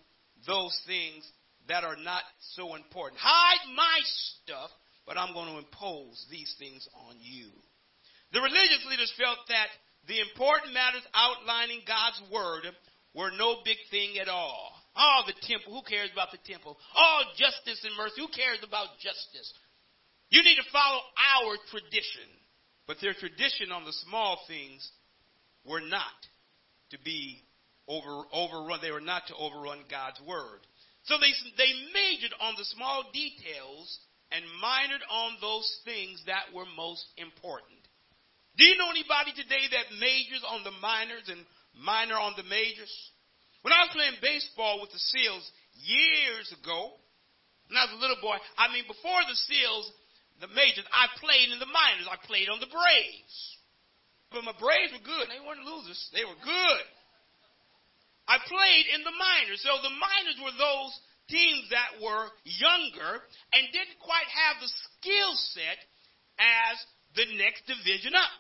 those 0.46 0.76
things 0.88 1.28
that 1.68 1.84
are 1.84 2.00
not 2.00 2.24
so 2.56 2.76
important. 2.76 3.20
Hide 3.20 3.76
my 3.76 4.00
stuff, 4.44 4.72
but 5.06 5.18
I'm 5.18 5.34
going 5.34 5.52
to 5.52 5.60
impose 5.60 6.26
these 6.32 6.54
things 6.58 6.88
on 7.08 7.16
you. 7.20 7.52
The 8.32 8.40
religious 8.40 8.84
leaders 8.90 9.12
felt 9.18 9.40
that 9.50 9.68
the 10.08 10.20
important 10.20 10.74
matters 10.74 11.04
outlining 11.12 11.84
God's 11.88 12.24
word 12.32 12.64
were 13.14 13.32
no 13.36 13.60
big 13.64 13.78
thing 13.92 14.20
at 14.20 14.30
all. 14.30 14.72
Oh, 14.96 15.22
the 15.28 15.36
temple, 15.44 15.76
who 15.76 15.84
cares 15.84 16.10
about 16.12 16.32
the 16.32 16.42
temple? 16.48 16.78
Oh, 16.96 17.20
justice 17.38 17.84
and 17.84 17.96
mercy, 17.96 18.20
who 18.20 18.32
cares 18.32 18.60
about 18.64 18.96
justice? 19.04 19.52
You 20.30 20.44
need 20.44 20.56
to 20.56 20.72
follow 20.72 21.00
our 21.18 21.58
tradition. 21.72 22.28
But 22.88 22.98
their 23.02 23.14
tradition 23.14 23.72
on 23.72 23.84
the 23.84 23.94
small 24.08 24.40
things 24.48 24.90
were 25.66 25.82
not 25.82 26.18
to 26.92 26.98
be 27.04 27.44
over, 27.88 28.24
overrun. 28.32 28.80
They 28.82 28.92
were 28.92 29.02
not 29.04 29.28
to 29.28 29.36
overrun 29.36 29.84
God's 29.92 30.20
word. 30.28 30.64
So 31.04 31.16
they, 31.20 31.32
they 31.56 31.72
majored 31.92 32.36
on 32.40 32.56
the 32.58 32.66
small 32.76 33.04
details 33.12 34.00
and 34.32 34.44
minored 34.64 35.04
on 35.12 35.40
those 35.40 35.68
things 35.86 36.24
that 36.28 36.52
were 36.56 36.68
most 36.76 37.04
important. 37.16 37.80
Do 38.58 38.66
you 38.66 38.76
know 38.76 38.90
anybody 38.90 39.32
today 39.32 39.68
that 39.72 39.96
majors 40.00 40.44
on 40.44 40.64
the 40.64 40.76
minors 40.82 41.28
and 41.28 41.40
minor 41.80 42.16
on 42.16 42.34
the 42.36 42.44
majors? 42.44 42.92
When 43.62 43.72
I 43.72 43.88
was 43.88 43.96
playing 43.96 44.20
baseball 44.20 44.80
with 44.82 44.92
the 44.92 45.00
Seals 45.00 45.46
years 45.80 46.52
ago, 46.60 46.96
when 47.68 47.78
I 47.78 47.88
was 47.88 47.96
a 47.96 48.02
little 48.02 48.20
boy, 48.20 48.36
I 48.58 48.72
mean, 48.72 48.84
before 48.88 49.24
the 49.28 49.36
Seals, 49.36 49.92
the 50.40 50.50
majors. 50.54 50.86
I 50.94 51.10
played 51.18 51.50
in 51.50 51.60
the 51.60 51.70
minors. 51.70 52.08
I 52.10 52.18
played 52.26 52.50
on 52.50 52.62
the 52.62 52.70
Braves. 52.70 53.36
But 54.30 54.44
my 54.44 54.56
Braves 54.58 54.94
were 54.94 55.06
good. 55.06 55.28
They 55.32 55.42
weren't 55.42 55.66
losers. 55.66 55.98
They 56.14 56.26
were 56.28 56.38
good. 56.38 56.86
I 58.28 58.38
played 58.44 58.86
in 58.92 59.02
the 59.08 59.16
minors. 59.16 59.64
So 59.64 59.72
the 59.80 59.96
minors 59.96 60.38
were 60.44 60.56
those 60.60 60.94
teams 61.32 61.72
that 61.72 62.04
were 62.04 62.28
younger 62.44 63.24
and 63.56 63.64
didn't 63.72 64.00
quite 64.04 64.28
have 64.28 64.60
the 64.60 64.68
skill 64.68 65.32
set 65.56 65.80
as 66.38 66.76
the 67.16 67.28
next 67.40 67.64
division 67.68 68.16
up. 68.16 68.34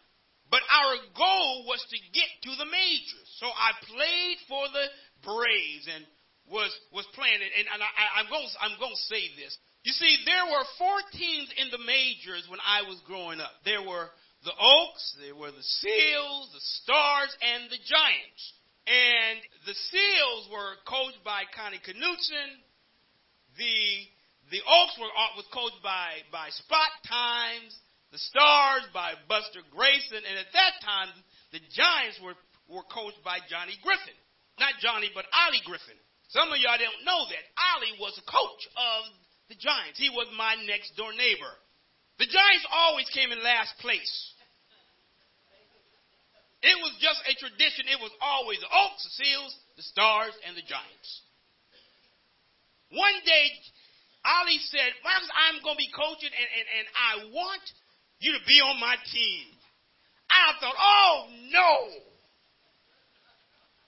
But 0.51 0.63
our 0.63 0.95
goal 1.15 1.67
was 1.67 1.83
to 1.91 1.97
get 2.15 2.29
to 2.47 2.51
the 2.55 2.67
majors. 2.67 3.27
So 3.39 3.47
I 3.47 3.75
played 3.83 4.39
for 4.47 4.63
the 4.71 4.87
Braves 5.23 5.87
and 5.91 6.03
was 6.47 6.71
was 6.95 7.03
playing. 7.15 7.43
And, 7.43 7.67
and 7.67 7.79
I, 7.83 8.23
I'm 8.23 8.29
going 8.31 8.47
I'm 8.63 8.79
going 8.79 8.95
to 8.95 9.05
say 9.11 9.27
this. 9.35 9.55
You 9.87 9.95
see, 9.95 10.19
there 10.27 10.51
were 10.51 10.67
four 10.75 10.99
teams 11.15 11.47
in 11.55 11.71
the 11.71 11.79
majors 11.79 12.43
when 12.51 12.59
I 12.59 12.83
was 12.91 12.99
growing 13.07 13.39
up. 13.39 13.55
There 13.63 13.79
were 13.79 14.11
the 14.43 14.51
Oaks, 14.51 15.15
there 15.15 15.31
were 15.31 15.55
the 15.55 15.63
Seals, 15.63 16.51
the 16.51 16.59
Stars, 16.83 17.31
and 17.39 17.71
the 17.71 17.79
Giants. 17.87 18.43
And 18.83 19.39
the 19.63 19.71
Seals 19.87 20.51
were 20.51 20.75
coached 20.83 21.23
by 21.23 21.47
Connie 21.55 21.79
Knudsen. 21.79 22.51
The 23.55 23.79
the 24.51 24.59
Oaks 24.59 24.99
were 24.99 25.07
uh, 25.07 25.39
was 25.39 25.47
coached 25.55 25.79
by 25.79 26.19
by 26.35 26.51
Spot 26.51 26.91
Times. 27.07 27.71
The 28.11 28.19
Stars 28.19 28.91
by 28.91 29.15
Buster 29.31 29.63
Grayson, 29.71 30.19
and 30.19 30.35
at 30.35 30.51
that 30.51 30.83
time 30.83 31.15
the 31.55 31.63
Giants 31.71 32.19
were 32.19 32.35
were 32.67 32.83
coached 32.91 33.23
by 33.23 33.39
Johnny 33.47 33.79
Griffin, 33.79 34.19
not 34.59 34.83
Johnny 34.83 35.07
but 35.15 35.23
Ollie 35.31 35.63
Griffin. 35.63 35.95
Some 36.27 36.51
of 36.51 36.59
y'all 36.59 36.75
don't 36.75 37.07
know 37.07 37.23
that 37.31 37.43
Ollie 37.55 37.95
was 38.03 38.19
a 38.19 38.27
coach 38.27 38.67
of 38.75 39.26
the 39.49 39.55
Giants. 39.55 39.99
He 39.99 40.09
was 40.09 40.27
my 40.35 40.55
next 40.67 40.95
door 40.95 41.11
neighbor. 41.13 41.53
The 42.19 42.27
Giants 42.27 42.65
always 42.71 43.07
came 43.13 43.31
in 43.31 43.39
last 43.43 43.77
place. 43.79 44.33
It 46.65 46.73
was 46.81 46.97
just 46.97 47.21
a 47.29 47.33
tradition. 47.37 47.85
It 47.85 48.01
was 48.01 48.11
always 48.19 48.57
the 48.59 48.71
Oaks, 48.71 49.05
the 49.05 49.13
Seals, 49.13 49.53
the 49.77 49.85
Stars, 49.85 50.33
and 50.41 50.57
the 50.57 50.65
Giants. 50.65 51.09
One 52.89 53.17
day, 53.21 53.45
Ollie 54.25 54.63
said, 54.73 54.89
I'm 55.05 55.61
going 55.61 55.77
to 55.77 55.83
be 55.85 55.91
coaching, 55.93 56.33
and, 56.33 56.49
and, 56.49 56.67
and 56.81 56.85
I 56.97 57.11
want 57.29 57.61
you 58.19 58.33
to 58.33 58.41
be 58.47 58.57
on 58.59 58.79
my 58.81 58.97
team. 59.13 59.45
I 60.31 60.57
thought, 60.59 60.75
oh, 60.75 61.29
no. 61.53 61.71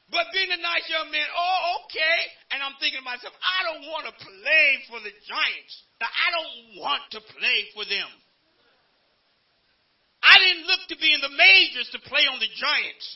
But 0.09 0.33
being 0.33 0.49
a 0.49 0.57
nice 0.57 0.89
young 0.89 1.13
man, 1.13 1.29
oh, 1.37 1.85
okay. 1.85 2.19
And 2.49 2.65
I'm 2.65 2.73
thinking 2.81 2.97
to 2.97 3.05
myself, 3.05 3.33
I 3.37 3.59
don't 3.69 3.85
want 3.93 4.09
to 4.09 4.13
play 4.17 4.69
for 4.89 4.97
the 5.05 5.13
Giants. 5.13 5.73
Now, 6.01 6.09
I 6.09 6.27
don't 6.33 6.57
want 6.81 7.03
to 7.13 7.19
play 7.21 7.59
for 7.77 7.85
them. 7.85 8.09
I 10.25 10.35
didn't 10.41 10.65
look 10.65 10.83
to 10.91 10.97
be 10.97 11.13
in 11.13 11.21
the 11.21 11.31
majors 11.31 11.93
to 11.93 11.99
play 12.09 12.25
on 12.25 12.41
the 12.41 12.49
Giants. 12.57 13.07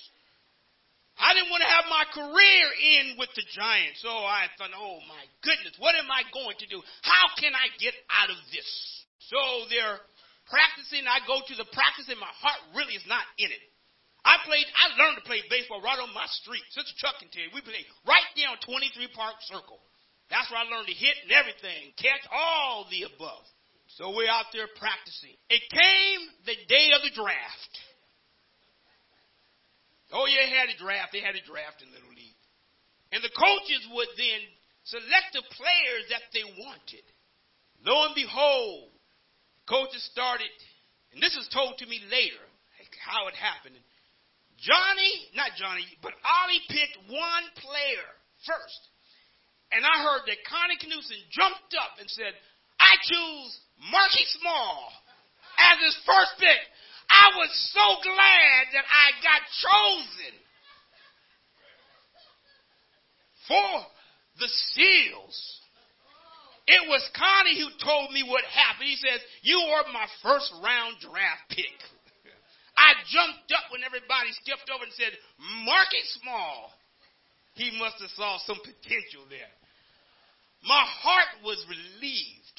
I 1.17 1.33
didn't 1.33 1.49
want 1.49 1.61
to 1.65 1.69
have 1.69 1.85
my 1.89 2.05
career 2.09 2.65
in 2.77 3.05
with 3.17 3.29
the 3.37 3.45
Giants. 3.53 4.01
So 4.01 4.09
I 4.09 4.49
thought, 4.57 4.73
oh 4.77 5.01
my 5.09 5.23
goodness, 5.41 5.73
what 5.77 5.97
am 5.97 6.09
I 6.09 6.25
going 6.29 6.57
to 6.61 6.67
do? 6.69 6.81
How 7.01 7.25
can 7.37 7.53
I 7.53 7.73
get 7.81 7.93
out 8.09 8.29
of 8.29 8.39
this? 8.49 8.69
So 9.29 9.37
they're 9.69 10.01
practicing. 10.49 11.05
I 11.05 11.21
go 11.25 11.41
to 11.41 11.55
the 11.57 11.69
practice 11.73 12.09
and 12.09 12.21
my 12.21 12.31
heart 12.37 12.61
really 12.77 12.97
is 12.97 13.05
not 13.09 13.25
in 13.41 13.49
it. 13.49 13.63
I 14.23 14.39
played, 14.47 14.63
I 14.63 14.95
learned 14.95 15.19
to 15.19 15.25
play 15.27 15.43
baseball 15.51 15.83
right 15.83 15.99
on 15.99 16.15
my 16.15 16.27
street. 16.39 16.63
Sister 16.71 16.95
Chuck 16.95 17.19
can 17.19 17.27
tell 17.27 17.43
you, 17.43 17.51
we 17.51 17.59
played 17.59 17.83
right 18.07 18.23
on 18.47 18.55
23 18.63 19.11
Park 19.11 19.35
Circle. 19.51 19.79
That's 20.31 20.47
where 20.47 20.63
I 20.63 20.67
learned 20.71 20.87
to 20.87 20.95
hit 20.95 21.15
and 21.27 21.31
everything, 21.35 21.91
catch 21.99 22.23
all 22.31 22.87
the 22.87 23.03
above. 23.03 23.43
So 23.99 24.15
we're 24.15 24.31
out 24.31 24.49
there 24.55 24.71
practicing. 24.79 25.35
It 25.51 25.61
came 25.69 26.21
the 26.47 26.57
day 26.71 26.95
of 26.95 27.03
the 27.03 27.13
draft. 27.13 27.73
Oh, 30.15 30.25
yeah, 30.25 30.47
they 30.47 30.55
had 30.55 30.71
a 30.71 30.77
draft. 30.79 31.11
They 31.11 31.21
had 31.21 31.35
a 31.35 31.43
draft 31.43 31.83
in 31.83 31.91
Little 31.91 32.15
League. 32.15 32.39
And 33.11 33.21
the 33.21 33.33
coaches 33.33 33.83
would 33.91 34.09
then 34.17 34.41
select 34.87 35.35
the 35.35 35.45
players 35.53 36.05
that 36.09 36.25
they 36.33 36.45
wanted. 36.57 37.05
Lo 37.85 38.07
and 38.07 38.15
behold, 38.15 38.89
coaches 39.67 40.01
started, 40.09 40.53
and 41.11 41.21
this 41.21 41.35
is 41.35 41.49
told 41.51 41.77
to 41.77 41.85
me 41.85 41.99
later, 42.09 42.41
how 43.03 43.27
it 43.27 43.35
happened. 43.35 43.75
Johnny, 44.59 45.13
not 45.35 45.57
Johnny, 45.57 45.85
but 46.01 46.13
Ollie 46.23 46.65
picked 46.69 46.97
one 47.09 47.45
player 47.59 48.07
first. 48.45 48.81
And 49.73 49.81
I 49.81 50.05
heard 50.05 50.23
that 50.29 50.45
Connie 50.45 50.77
Knudsen 50.77 51.21
jumped 51.33 51.73
up 51.73 51.97
and 51.97 52.09
said, 52.09 52.37
I 52.77 52.93
choose 53.01 53.51
Marky 53.89 54.25
Small 54.37 54.91
as 55.57 55.77
his 55.81 55.97
first 56.05 56.37
pick. 56.37 56.61
I 57.09 57.33
was 57.37 57.51
so 57.73 57.85
glad 58.05 58.61
that 58.73 58.85
I 58.85 59.07
got 59.21 59.41
chosen 59.61 60.33
for 63.47 63.71
the 64.39 64.49
Seals. 64.73 65.37
It 66.65 66.87
was 66.87 67.03
Connie 67.11 67.59
who 67.59 67.69
told 67.83 68.11
me 68.11 68.23
what 68.23 68.45
happened. 68.45 68.87
He 68.87 68.95
says, 68.95 69.19
You 69.41 69.59
were 69.59 69.91
my 69.91 70.07
first 70.23 70.53
round 70.63 70.95
draft 71.01 71.49
pick. 71.49 71.75
I 72.75 72.97
jumped 73.09 73.51
up 73.53 73.69
when 73.69 73.85
everybody 73.85 74.33
stepped 74.41 74.69
over 74.73 74.83
and 74.83 74.93
said, 74.93 75.13
Marky 75.65 76.03
Small. 76.21 76.73
He 77.53 77.69
must 77.77 78.01
have 78.01 78.09
saw 78.17 78.41
some 78.49 78.57
potential 78.65 79.29
there. 79.29 79.53
My 80.65 80.81
heart 80.81 81.43
was 81.45 81.61
relieved. 81.69 82.57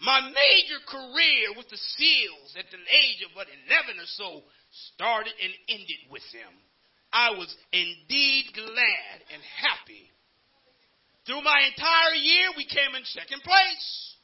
My 0.00 0.22
major 0.22 0.78
career 0.86 1.58
with 1.58 1.68
the 1.68 1.76
Seals 1.76 2.54
at 2.56 2.70
the 2.70 2.78
age 2.78 3.20
of 3.26 3.34
what 3.34 3.50
11 3.66 3.98
or 3.98 4.10
so 4.14 4.46
started 4.94 5.34
and 5.42 5.52
ended 5.68 6.06
with 6.08 6.22
them. 6.32 6.54
I 7.12 7.30
was 7.34 7.50
indeed 7.72 8.54
glad 8.54 9.16
and 9.32 9.42
happy. 9.42 10.06
Through 11.26 11.42
my 11.42 11.60
entire 11.66 12.14
year, 12.14 12.48
we 12.56 12.64
came 12.64 12.94
in 12.94 13.04
second 13.04 13.42
place. 13.42 14.16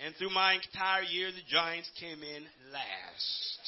And 0.00 0.16
through 0.16 0.32
my 0.32 0.56
entire 0.56 1.04
year, 1.04 1.28
the 1.28 1.44
Giants 1.44 1.90
came 2.00 2.24
in 2.24 2.42
last. 2.72 3.62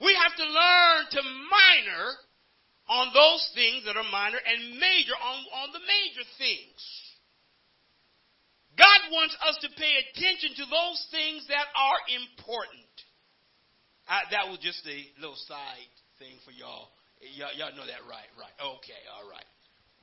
We 0.00 0.16
have 0.16 0.36
to 0.36 0.46
learn 0.48 1.00
to 1.12 1.20
minor 1.22 2.06
on 2.88 3.12
those 3.12 3.44
things 3.54 3.84
that 3.84 3.96
are 3.96 4.08
minor 4.12 4.40
and 4.40 4.80
major 4.80 5.16
on, 5.16 5.38
on 5.64 5.68
the 5.72 5.84
major 5.84 6.24
things. 6.36 6.80
God 8.76 9.00
wants 9.12 9.36
us 9.46 9.56
to 9.62 9.68
pay 9.76 9.92
attention 10.08 10.56
to 10.56 10.64
those 10.66 10.98
things 11.12 11.46
that 11.48 11.68
are 11.76 12.00
important. 12.10 12.92
I, 14.08 14.24
that 14.32 14.50
was 14.50 14.58
just 14.60 14.82
a 14.88 14.98
little 15.20 15.38
side 15.46 15.92
thing 16.18 16.36
for 16.44 16.50
y'all. 16.50 16.90
y'all. 17.38 17.54
Y'all 17.54 17.76
know 17.76 17.86
that 17.86 18.02
right, 18.08 18.28
right? 18.36 18.56
Okay, 18.60 19.00
all 19.14 19.24
right. 19.30 19.46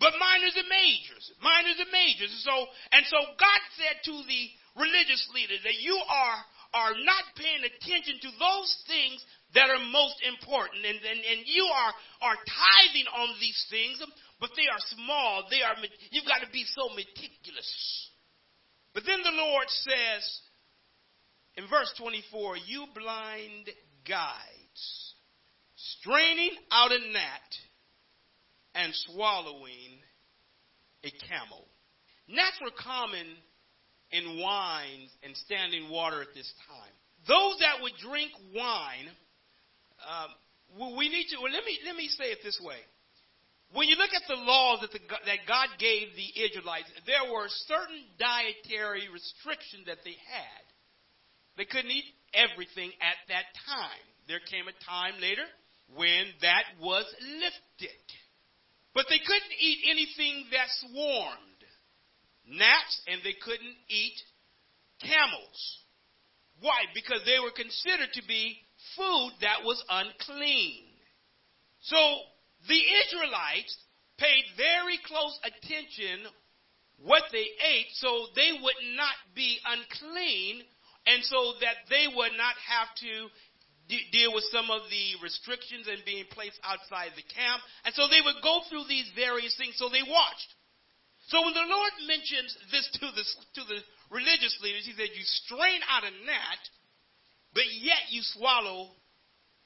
But 0.01 0.17
minors 0.17 0.57
and 0.57 0.65
majors, 0.65 1.29
minors 1.45 1.77
and 1.77 1.93
majors. 1.93 2.33
And 2.33 2.41
so, 2.41 2.57
and 2.89 3.05
so 3.05 3.21
God 3.37 3.61
said 3.77 4.01
to 4.09 4.15
the 4.25 4.43
religious 4.73 5.21
leaders 5.29 5.61
that 5.61 5.77
you 5.77 5.93
are 5.93 6.41
are 6.73 6.95
not 7.05 7.23
paying 7.37 7.61
attention 7.61 8.17
to 8.25 8.31
those 8.39 8.71
things 8.89 9.21
that 9.53 9.69
are 9.69 9.77
most 9.93 10.17
important. 10.25 10.89
And, 10.89 10.97
and, 11.05 11.21
and 11.21 11.39
you 11.45 11.67
are, 11.69 11.93
are 12.25 12.39
tithing 12.49 13.05
on 13.13 13.35
these 13.37 13.61
things, 13.69 14.01
but 14.39 14.49
they 14.55 14.65
are 14.65 14.81
small. 14.97 15.43
They 15.51 15.61
are, 15.61 15.75
you've 16.09 16.25
got 16.25 16.41
to 16.41 16.49
be 16.49 16.65
so 16.65 16.89
meticulous. 16.89 17.69
But 18.97 19.05
then 19.05 19.21
the 19.21 19.35
Lord 19.35 19.69
says 19.69 20.23
in 21.61 21.67
verse 21.69 21.93
24, 21.99 22.57
you 22.57 22.87
blind 22.95 23.69
guides, 24.07 25.13
straining 25.75 26.55
out 26.71 26.91
a 26.91 26.99
gnat 26.99 27.45
and 28.75 28.93
swallowing 29.11 29.99
a 31.03 31.11
camel. 31.27 31.65
Gnats 32.27 32.59
were 32.63 32.71
common 32.77 33.27
in 34.11 34.39
wines 34.39 35.09
and 35.23 35.35
standing 35.37 35.89
water 35.89 36.21
at 36.21 36.33
this 36.33 36.51
time. 36.67 36.93
Those 37.27 37.59
that 37.59 37.81
would 37.81 37.93
drink 38.01 38.31
wine 38.55 39.09
um, 40.01 40.31
we 40.97 41.09
need 41.09 41.27
to. 41.29 41.37
Well, 41.41 41.51
let 41.51 41.65
me 41.65 41.77
let 41.85 41.95
me 41.95 42.07
say 42.07 42.31
it 42.31 42.39
this 42.43 42.59
way. 42.63 42.79
When 43.73 43.87
you 43.87 43.95
look 43.95 44.11
at 44.11 44.27
the 44.27 44.35
laws 44.35 44.83
that, 44.83 44.91
the, 44.91 44.99
that 44.99 45.47
God 45.47 45.71
gave 45.79 46.11
the 46.11 46.43
Israelites, 46.43 46.91
there 47.07 47.31
were 47.31 47.47
certain 47.71 48.03
dietary 48.19 49.07
restrictions 49.07 49.87
that 49.87 50.03
they 50.03 50.19
had. 50.27 50.63
They 51.55 51.63
couldn't 51.63 51.91
eat 51.91 52.03
everything 52.35 52.91
at 52.99 53.15
that 53.31 53.47
time. 53.63 54.03
There 54.27 54.43
came 54.43 54.67
a 54.67 54.75
time 54.83 55.15
later 55.23 55.47
when 55.95 56.35
that 56.43 56.67
was 56.83 57.07
lifted. 57.39 58.03
But 58.93 59.05
they 59.09 59.19
couldn't 59.19 59.55
eat 59.59 59.79
anything 59.89 60.45
that 60.51 60.67
swarmed. 60.79 61.39
Gnats, 62.47 63.01
and 63.07 63.21
they 63.23 63.35
couldn't 63.41 63.77
eat 63.87 64.17
camels. 64.99 65.79
Why? 66.59 66.83
Because 66.93 67.21
they 67.25 67.39
were 67.39 67.51
considered 67.51 68.11
to 68.13 68.23
be 68.27 68.57
food 68.97 69.31
that 69.41 69.63
was 69.63 69.83
unclean. 69.89 70.83
So 71.81 71.97
the 72.67 72.81
Israelites 73.05 73.77
paid 74.17 74.43
very 74.57 74.99
close 75.07 75.39
attention 75.43 76.29
what 77.01 77.23
they 77.31 77.47
ate 77.65 77.89
so 77.93 78.27
they 78.35 78.51
would 78.61 78.81
not 78.95 79.17
be 79.33 79.57
unclean 79.65 80.61
and 81.07 81.23
so 81.23 81.53
that 81.61 81.89
they 81.89 82.05
would 82.05 82.37
not 82.37 82.53
have 82.69 82.93
to 83.01 83.29
deal 84.11 84.31
with 84.31 84.47
some 84.51 84.71
of 84.71 84.87
the 84.87 85.19
restrictions 85.19 85.91
and 85.91 85.99
being 86.07 86.23
placed 86.31 86.59
outside 86.63 87.11
the 87.19 87.27
camp. 87.27 87.59
And 87.83 87.91
so 87.91 88.07
they 88.07 88.23
would 88.23 88.39
go 88.39 88.63
through 88.71 88.87
these 88.87 89.09
various 89.15 89.55
things. 89.59 89.75
So 89.75 89.91
they 89.91 90.03
watched. 90.05 90.51
So 91.27 91.43
when 91.43 91.55
the 91.55 91.67
Lord 91.67 91.93
mentions 92.07 92.55
this 92.71 92.87
to 92.99 93.07
the, 93.11 93.23
to 93.59 93.61
the 93.67 93.79
religious 94.11 94.55
leaders, 94.63 94.87
he 94.87 94.95
said, 94.95 95.11
you 95.15 95.23
strain 95.23 95.79
out 95.91 96.03
a 96.03 96.11
gnat 96.23 96.61
but 97.53 97.67
yet 97.79 98.09
you 98.09 98.21
swallow 98.23 98.89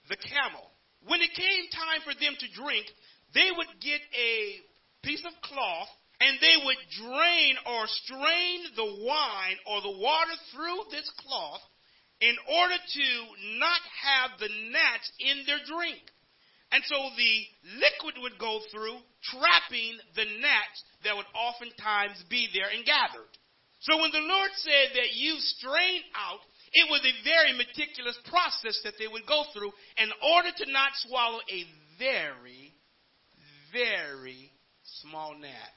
the 0.09 0.17
camel. 0.17 0.71
when 1.07 1.21
it 1.21 1.33
came 1.33 1.69
time 1.69 2.01
for 2.01 2.13
them 2.17 2.33
to 2.33 2.47
drink, 2.57 2.85
they 3.33 3.49
would 3.55 3.69
get 3.81 4.01
a 4.17 4.61
piece 5.03 5.21
of 5.25 5.33
cloth 5.41 5.89
and 6.19 6.37
they 6.41 6.57
would 6.65 6.81
drain 6.97 7.53
or 7.65 7.85
strain 7.85 8.57
the 8.75 9.05
wine 9.05 9.57
or 9.69 9.81
the 9.81 9.97
water 10.01 10.35
through 10.51 10.89
this 10.89 11.09
cloth 11.21 11.61
in 12.25 12.35
order 12.49 12.79
to 12.81 13.07
not 13.61 13.81
have 14.01 14.39
the 14.41 14.49
gnats 14.73 15.07
in 15.21 15.45
their 15.45 15.61
drink. 15.61 16.01
And 16.73 16.81
so 16.89 16.97
the 17.13 17.35
liquid 17.77 18.17
would 18.25 18.41
go 18.41 18.59
through, 18.73 18.97
trapping 19.29 20.01
the 20.17 20.25
gnats 20.41 20.77
that 21.05 21.13
would 21.13 21.29
oftentimes 21.37 22.17
be 22.25 22.49
there 22.49 22.73
and 22.73 22.81
gathered. 22.81 23.29
So 23.85 24.01
when 24.01 24.09
the 24.09 24.25
Lord 24.25 24.49
said 24.57 24.97
that 24.97 25.13
you 25.13 25.37
strain 25.37 26.01
out, 26.17 26.41
it 26.73 26.89
was 26.89 27.05
a 27.05 27.21
very 27.21 27.53
meticulous 27.53 28.17
process 28.25 28.81
that 28.83 28.97
they 28.97 29.07
would 29.07 29.29
go 29.29 29.45
through 29.53 29.71
in 30.01 30.09
order 30.33 30.49
to 30.49 30.71
not 30.73 30.97
swallow 31.05 31.39
a 31.45 31.61
very, 32.01 32.73
very 33.71 34.51
small 35.05 35.37
gnat. 35.37 35.73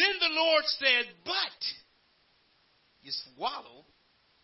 Then 0.00 0.16
the 0.18 0.34
Lord 0.34 0.64
said, 0.80 1.04
But 1.24 1.60
you 3.04 3.12
swallow 3.36 3.84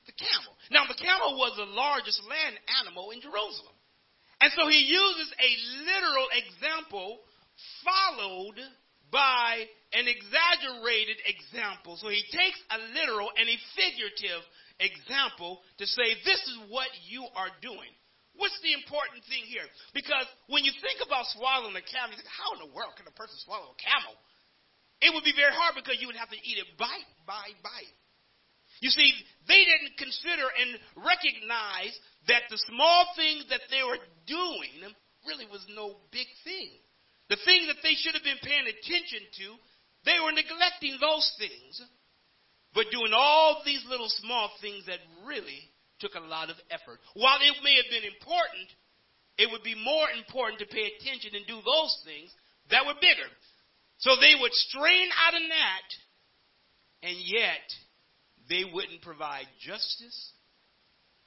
the 0.06 0.16
camel. 0.16 0.52
Now, 0.70 0.84
the 0.88 0.98
camel 0.98 1.36
was 1.36 1.56
the 1.56 1.68
largest 1.68 2.20
land 2.28 2.56
animal 2.84 3.10
in 3.10 3.20
Jerusalem. 3.20 3.74
And 4.40 4.52
so 4.52 4.68
he 4.68 4.84
uses 4.84 5.28
a 5.40 5.50
literal 5.88 6.28
example 6.36 7.24
followed 7.80 8.60
by 9.08 9.64
an 9.94 10.10
exaggerated 10.10 11.22
example. 11.24 11.96
So 11.96 12.10
he 12.10 12.24
takes 12.34 12.58
a 12.74 12.78
literal 12.92 13.30
and 13.38 13.46
a 13.46 13.56
figurative 13.78 14.42
example 14.82 15.62
to 15.78 15.86
say, 15.86 16.18
This 16.26 16.42
is 16.50 16.56
what 16.68 16.90
you 17.06 17.24
are 17.38 17.52
doing. 17.62 17.92
What's 18.34 18.58
the 18.66 18.74
important 18.74 19.22
thing 19.30 19.46
here? 19.46 19.64
Because 19.94 20.26
when 20.50 20.66
you 20.66 20.74
think 20.82 20.98
about 20.98 21.30
swallowing 21.38 21.78
a 21.78 21.84
camel, 21.86 22.12
you 22.12 22.18
think, 22.18 22.34
How 22.34 22.58
in 22.58 22.66
the 22.66 22.72
world 22.74 22.98
can 22.98 23.06
a 23.06 23.14
person 23.14 23.38
swallow 23.46 23.70
a 23.70 23.78
camel? 23.78 24.18
It 24.98 25.14
would 25.14 25.22
be 25.22 25.36
very 25.36 25.54
hard 25.54 25.78
because 25.78 26.02
you 26.02 26.10
would 26.10 26.18
have 26.18 26.32
to 26.34 26.40
eat 26.42 26.58
it 26.58 26.66
bite 26.74 27.08
by 27.22 27.54
bite. 27.62 27.94
You 28.80 28.90
see, 28.90 29.12
they 29.46 29.62
didn't 29.64 29.96
consider 29.98 30.46
and 30.46 30.70
recognize 30.98 31.94
that 32.28 32.48
the 32.50 32.58
small 32.68 33.06
things 33.16 33.46
that 33.50 33.64
they 33.70 33.82
were 33.84 34.00
doing 34.26 34.92
really 35.26 35.46
was 35.48 35.64
no 35.72 36.00
big 36.12 36.28
thing. 36.44 36.70
The 37.28 37.40
thing 37.44 37.66
that 37.68 37.80
they 37.80 37.96
should 37.96 38.12
have 38.12 38.24
been 38.26 38.40
paying 38.44 38.68
attention 38.68 39.24
to, 39.40 39.46
they 40.04 40.20
were 40.20 40.36
neglecting 40.36 41.00
those 41.00 41.24
things, 41.40 41.80
but 42.76 42.92
doing 42.92 43.16
all 43.16 43.62
these 43.64 43.84
little 43.88 44.12
small 44.20 44.52
things 44.60 44.84
that 44.86 45.00
really 45.24 45.64
took 46.00 46.14
a 46.14 46.28
lot 46.28 46.50
of 46.50 46.56
effort. 46.68 47.00
While 47.14 47.40
it 47.40 47.56
may 47.64 47.76
have 47.80 47.88
been 47.88 48.04
important, 48.04 48.68
it 49.38 49.48
would 49.48 49.64
be 49.64 49.74
more 49.74 50.06
important 50.12 50.60
to 50.60 50.68
pay 50.68 50.92
attention 50.92 51.32
and 51.32 51.46
do 51.48 51.56
those 51.64 51.94
things 52.04 52.28
that 52.68 52.84
were 52.84 53.00
bigger. 53.00 53.28
So 53.98 54.20
they 54.20 54.36
would 54.36 54.52
strain 54.52 55.08
out 55.24 55.34
a 55.34 55.40
gnat, 55.40 55.88
and 57.02 57.16
yet 57.24 57.64
they 58.48 58.64
wouldn't 58.72 59.02
provide 59.02 59.46
justice. 59.60 60.32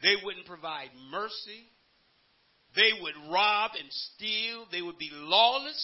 They 0.02 0.16
wouldn't 0.24 0.46
provide 0.46 0.90
mercy. 1.12 1.66
They 2.76 2.92
would 3.02 3.16
rob 3.32 3.72
and 3.80 3.90
steal. 3.90 4.66
They 4.72 4.82
would 4.82 4.98
be 4.98 5.10
lawless. 5.12 5.82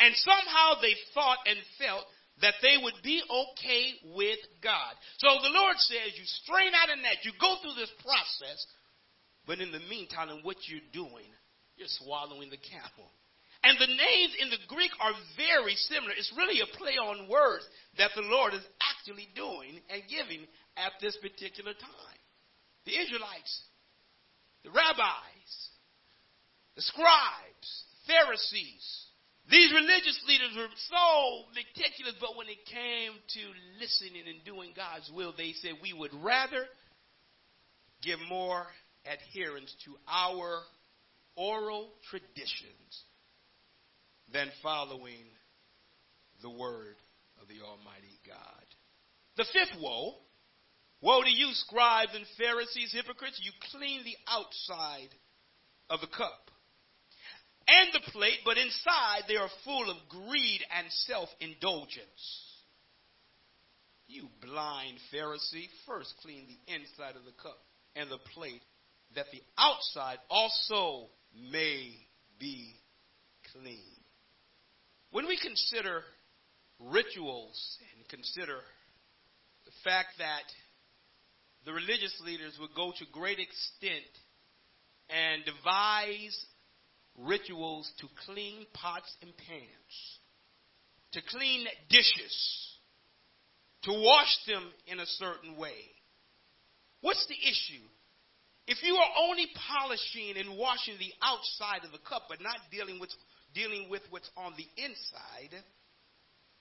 And 0.00 0.14
somehow 0.16 0.80
they 0.80 0.94
thought 1.14 1.38
and 1.46 1.58
felt 1.78 2.04
that 2.40 2.54
they 2.62 2.74
would 2.82 2.98
be 3.04 3.22
okay 3.22 3.94
with 4.16 4.38
God. 4.62 4.92
So 5.18 5.28
the 5.42 5.54
Lord 5.54 5.76
says, 5.78 6.18
you 6.18 6.26
strain 6.42 6.72
out 6.74 6.90
a 6.90 6.96
net, 6.96 7.22
you 7.22 7.30
go 7.38 7.54
through 7.62 7.78
this 7.78 7.92
process, 8.02 8.66
but 9.46 9.60
in 9.60 9.70
the 9.70 9.84
meantime, 9.86 10.30
in 10.30 10.42
what 10.42 10.56
you're 10.66 10.82
doing, 10.92 11.30
you're 11.76 11.92
swallowing 12.02 12.50
the 12.50 12.58
camel. 12.58 13.10
And 13.62 13.78
the 13.78 13.86
names 13.86 14.34
in 14.42 14.50
the 14.50 14.58
Greek 14.66 14.90
are 14.98 15.14
very 15.38 15.78
similar. 15.86 16.10
It's 16.18 16.34
really 16.34 16.58
a 16.58 16.76
play 16.76 16.98
on 16.98 17.30
words 17.30 17.62
that 17.98 18.10
the 18.16 18.26
Lord 18.26 18.54
is 18.54 18.66
actually 19.02 19.28
doing 19.34 19.80
and 19.90 20.02
giving 20.08 20.46
at 20.76 20.92
this 21.00 21.16
particular 21.16 21.72
time. 21.72 22.20
The 22.86 22.92
Israelites, 22.92 23.62
the 24.64 24.70
rabbis, 24.70 25.50
the 26.76 26.82
scribes, 26.82 27.68
Pharisees, 28.06 29.06
these 29.50 29.72
religious 29.72 30.20
leaders 30.26 30.54
were 30.56 30.70
so 30.88 31.50
meticulous, 31.54 32.14
but 32.20 32.36
when 32.36 32.48
it 32.48 32.64
came 32.66 33.12
to 33.12 33.42
listening 33.80 34.22
and 34.26 34.44
doing 34.44 34.70
God's 34.74 35.10
will, 35.14 35.34
they 35.36 35.52
said, 35.60 35.72
We 35.82 35.92
would 35.92 36.14
rather 36.22 36.64
give 38.02 38.18
more 38.28 38.66
adherence 39.04 39.74
to 39.84 39.94
our 40.08 40.60
oral 41.36 41.90
traditions 42.10 43.04
than 44.32 44.48
following 44.62 45.26
the 46.40 46.50
word 46.50 46.96
of 47.40 47.48
the 47.48 47.64
Almighty 47.64 48.18
God. 48.26 48.61
The 49.36 49.44
fifth 49.52 49.80
woe 49.80 50.22
Woe 51.02 51.20
to 51.20 51.30
you, 51.30 51.50
scribes 51.52 52.14
and 52.14 52.24
Pharisees, 52.38 52.92
hypocrites! 52.92 53.40
You 53.42 53.50
clean 53.72 54.04
the 54.04 54.16
outside 54.28 55.08
of 55.90 56.00
the 56.00 56.06
cup 56.06 56.50
and 57.66 57.92
the 57.92 58.10
plate, 58.12 58.38
but 58.44 58.56
inside 58.56 59.22
they 59.26 59.36
are 59.36 59.48
full 59.64 59.90
of 59.90 59.96
greed 60.08 60.60
and 60.76 60.86
self 60.90 61.28
indulgence. 61.40 62.52
You 64.06 64.28
blind 64.40 64.98
Pharisee, 65.12 65.68
first 65.86 66.14
clean 66.22 66.46
the 66.46 66.74
inside 66.74 67.16
of 67.16 67.24
the 67.24 67.42
cup 67.42 67.58
and 67.96 68.08
the 68.08 68.18
plate, 68.34 68.62
that 69.16 69.26
the 69.32 69.42
outside 69.58 70.18
also 70.30 71.08
may 71.50 71.90
be 72.38 72.74
clean. 73.52 73.98
When 75.10 75.26
we 75.26 75.36
consider 75.36 76.02
rituals 76.78 77.78
and 77.96 78.08
consider 78.08 78.58
fact 79.84 80.18
that 80.18 80.46
the 81.64 81.72
religious 81.72 82.14
leaders 82.24 82.56
would 82.60 82.74
go 82.74 82.92
to 82.98 83.04
great 83.12 83.38
extent 83.38 84.10
and 85.08 85.44
devise 85.44 86.46
rituals 87.18 87.90
to 88.00 88.06
clean 88.26 88.66
pots 88.72 89.14
and 89.22 89.30
pans, 89.36 89.94
to 91.12 91.20
clean 91.28 91.66
dishes, 91.88 92.36
to 93.84 93.92
wash 93.92 94.36
them 94.46 94.64
in 94.86 95.00
a 95.00 95.06
certain 95.06 95.56
way. 95.56 95.90
What's 97.00 97.26
the 97.26 97.34
issue? 97.34 97.84
If 98.66 98.78
you 98.82 98.94
are 98.94 99.28
only 99.28 99.48
polishing 99.68 100.36
and 100.36 100.56
washing 100.56 100.94
the 100.98 101.12
outside 101.20 101.84
of 101.84 101.90
the 101.90 102.02
cup 102.08 102.22
but 102.28 102.40
not 102.40 102.56
dealing 102.70 103.00
with 103.00 103.10
dealing 103.54 103.90
with 103.90 104.02
what's 104.08 104.30
on 104.36 104.54
the 104.56 104.64
inside, 104.82 105.52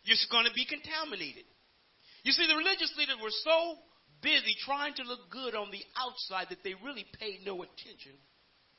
you're 0.04 0.18
going 0.30 0.46
to 0.46 0.54
be 0.54 0.66
contaminated. 0.66 1.46
You 2.24 2.32
see, 2.32 2.48
the 2.48 2.56
religious 2.56 2.94
leaders 2.98 3.18
were 3.22 3.34
so 3.44 3.76
busy 4.22 4.56
trying 4.66 4.94
to 4.96 5.04
look 5.04 5.30
good 5.32 5.56
on 5.56 5.72
the 5.72 5.84
outside 5.98 6.48
that 6.50 6.64
they 6.64 6.76
really 6.86 7.06
paid 7.20 7.40
no 7.46 7.64
attention 7.64 8.14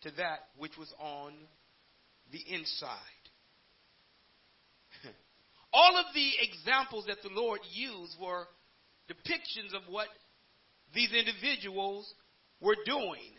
to 0.02 0.10
that 0.16 0.48
which 0.56 0.76
was 0.78 0.92
on 1.00 1.32
the 2.30 2.40
inside. 2.54 3.24
All 5.72 5.96
of 5.96 6.06
the 6.14 6.30
examples 6.40 7.06
that 7.06 7.22
the 7.22 7.34
Lord 7.34 7.60
used 7.72 8.14
were 8.20 8.46
depictions 9.10 9.74
of 9.74 9.82
what 9.88 10.08
these 10.94 11.12
individuals 11.12 12.12
were 12.60 12.76
doing. 12.86 13.34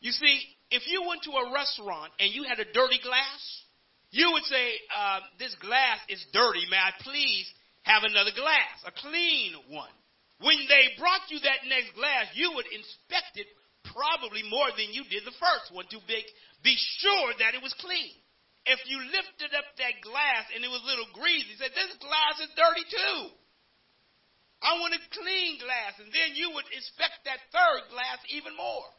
You 0.00 0.12
see, 0.12 0.40
if 0.70 0.82
you 0.86 1.04
went 1.08 1.22
to 1.22 1.30
a 1.30 1.52
restaurant 1.52 2.12
and 2.18 2.32
you 2.32 2.44
had 2.44 2.58
a 2.58 2.72
dirty 2.72 2.98
glass, 3.02 3.62
you 4.10 4.30
would 4.32 4.44
say, 4.44 4.74
uh, 4.96 5.20
This 5.38 5.54
glass 5.60 5.98
is 6.08 6.24
dirty. 6.32 6.64
May 6.70 6.76
I 6.76 6.90
please 7.02 7.46
have 7.86 8.02
another 8.02 8.34
glass, 8.34 8.82
a 8.84 8.92
clean 8.92 9.54
one? 9.70 9.94
When 10.42 10.58
they 10.68 10.92
brought 11.00 11.30
you 11.32 11.40
that 11.40 11.64
next 11.64 11.96
glass, 11.96 12.28
you 12.36 12.52
would 12.58 12.68
inspect 12.68 13.40
it 13.40 13.48
probably 13.88 14.44
more 14.44 14.68
than 14.76 14.92
you 14.92 15.06
did 15.08 15.24
the 15.24 15.38
first 15.40 15.72
one 15.72 15.88
to 15.88 15.98
be, 16.04 16.20
be 16.60 16.76
sure 17.00 17.32
that 17.40 17.56
it 17.56 17.62
was 17.64 17.72
clean. 17.80 18.12
If 18.66 18.82
you 18.90 18.98
lifted 18.98 19.54
up 19.54 19.64
that 19.78 20.02
glass 20.02 20.50
and 20.52 20.60
it 20.66 20.68
was 20.68 20.82
a 20.82 20.90
little 20.90 21.08
greasy, 21.14 21.54
said, 21.56 21.70
This 21.72 21.94
glass 22.02 22.36
is 22.42 22.50
dirty 22.58 22.84
too. 22.90 23.30
I 24.58 24.74
want 24.82 24.98
a 24.98 25.02
clean 25.14 25.62
glass. 25.62 26.02
And 26.02 26.10
then 26.10 26.34
you 26.34 26.50
would 26.58 26.66
inspect 26.74 27.22
that 27.24 27.38
third 27.54 27.86
glass 27.94 28.18
even 28.34 28.58
more. 28.58 28.90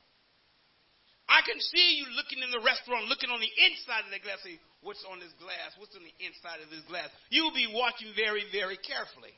I 1.27 1.43
can 1.43 1.59
see 1.59 1.99
you 1.99 2.07
looking 2.15 2.39
in 2.39 2.51
the 2.55 2.63
restaurant, 2.63 3.11
looking 3.11 3.29
on 3.29 3.43
the 3.43 3.51
inside 3.67 4.07
of 4.07 4.11
the 4.15 4.23
glass, 4.23 4.39
saying, 4.47 4.63
What's 4.79 5.03
on 5.11 5.19
this 5.19 5.35
glass? 5.43 5.75
What's 5.75 5.95
on 5.99 6.05
the 6.07 6.15
inside 6.23 6.63
of 6.63 6.71
this 6.71 6.85
glass? 6.87 7.11
You'll 7.27 7.55
be 7.55 7.67
watching 7.67 8.15
very, 8.15 8.47
very 8.55 8.79
carefully. 8.79 9.35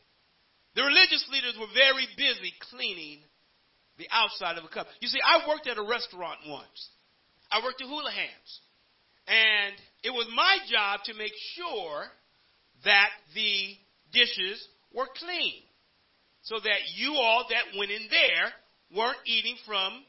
The 0.77 0.85
religious 0.85 1.25
leaders 1.33 1.57
were 1.57 1.71
very 1.73 2.05
busy 2.13 2.53
cleaning 2.69 3.25
the 3.97 4.05
outside 4.13 4.57
of 4.57 4.63
a 4.63 4.71
cup. 4.71 4.85
You 5.01 5.09
see, 5.09 5.19
I 5.25 5.47
worked 5.49 5.65
at 5.65 5.81
a 5.81 5.83
restaurant 5.83 6.39
once. 6.45 6.79
I 7.51 7.65
worked 7.65 7.81
at 7.81 7.89
Houlihan's. 7.89 8.51
And 9.27 9.75
it 10.03 10.13
was 10.13 10.29
my 10.33 10.57
job 10.69 11.01
to 11.05 11.13
make 11.13 11.33
sure 11.57 12.05
that 12.85 13.09
the 13.33 13.75
dishes 14.13 14.61
were 14.93 15.07
clean. 15.17 15.65
So 16.43 16.55
that 16.61 16.81
you 16.95 17.15
all 17.15 17.45
that 17.49 17.77
went 17.77 17.91
in 17.91 18.07
there 18.09 18.47
weren't 18.95 19.19
eating 19.25 19.55
from 19.65 20.03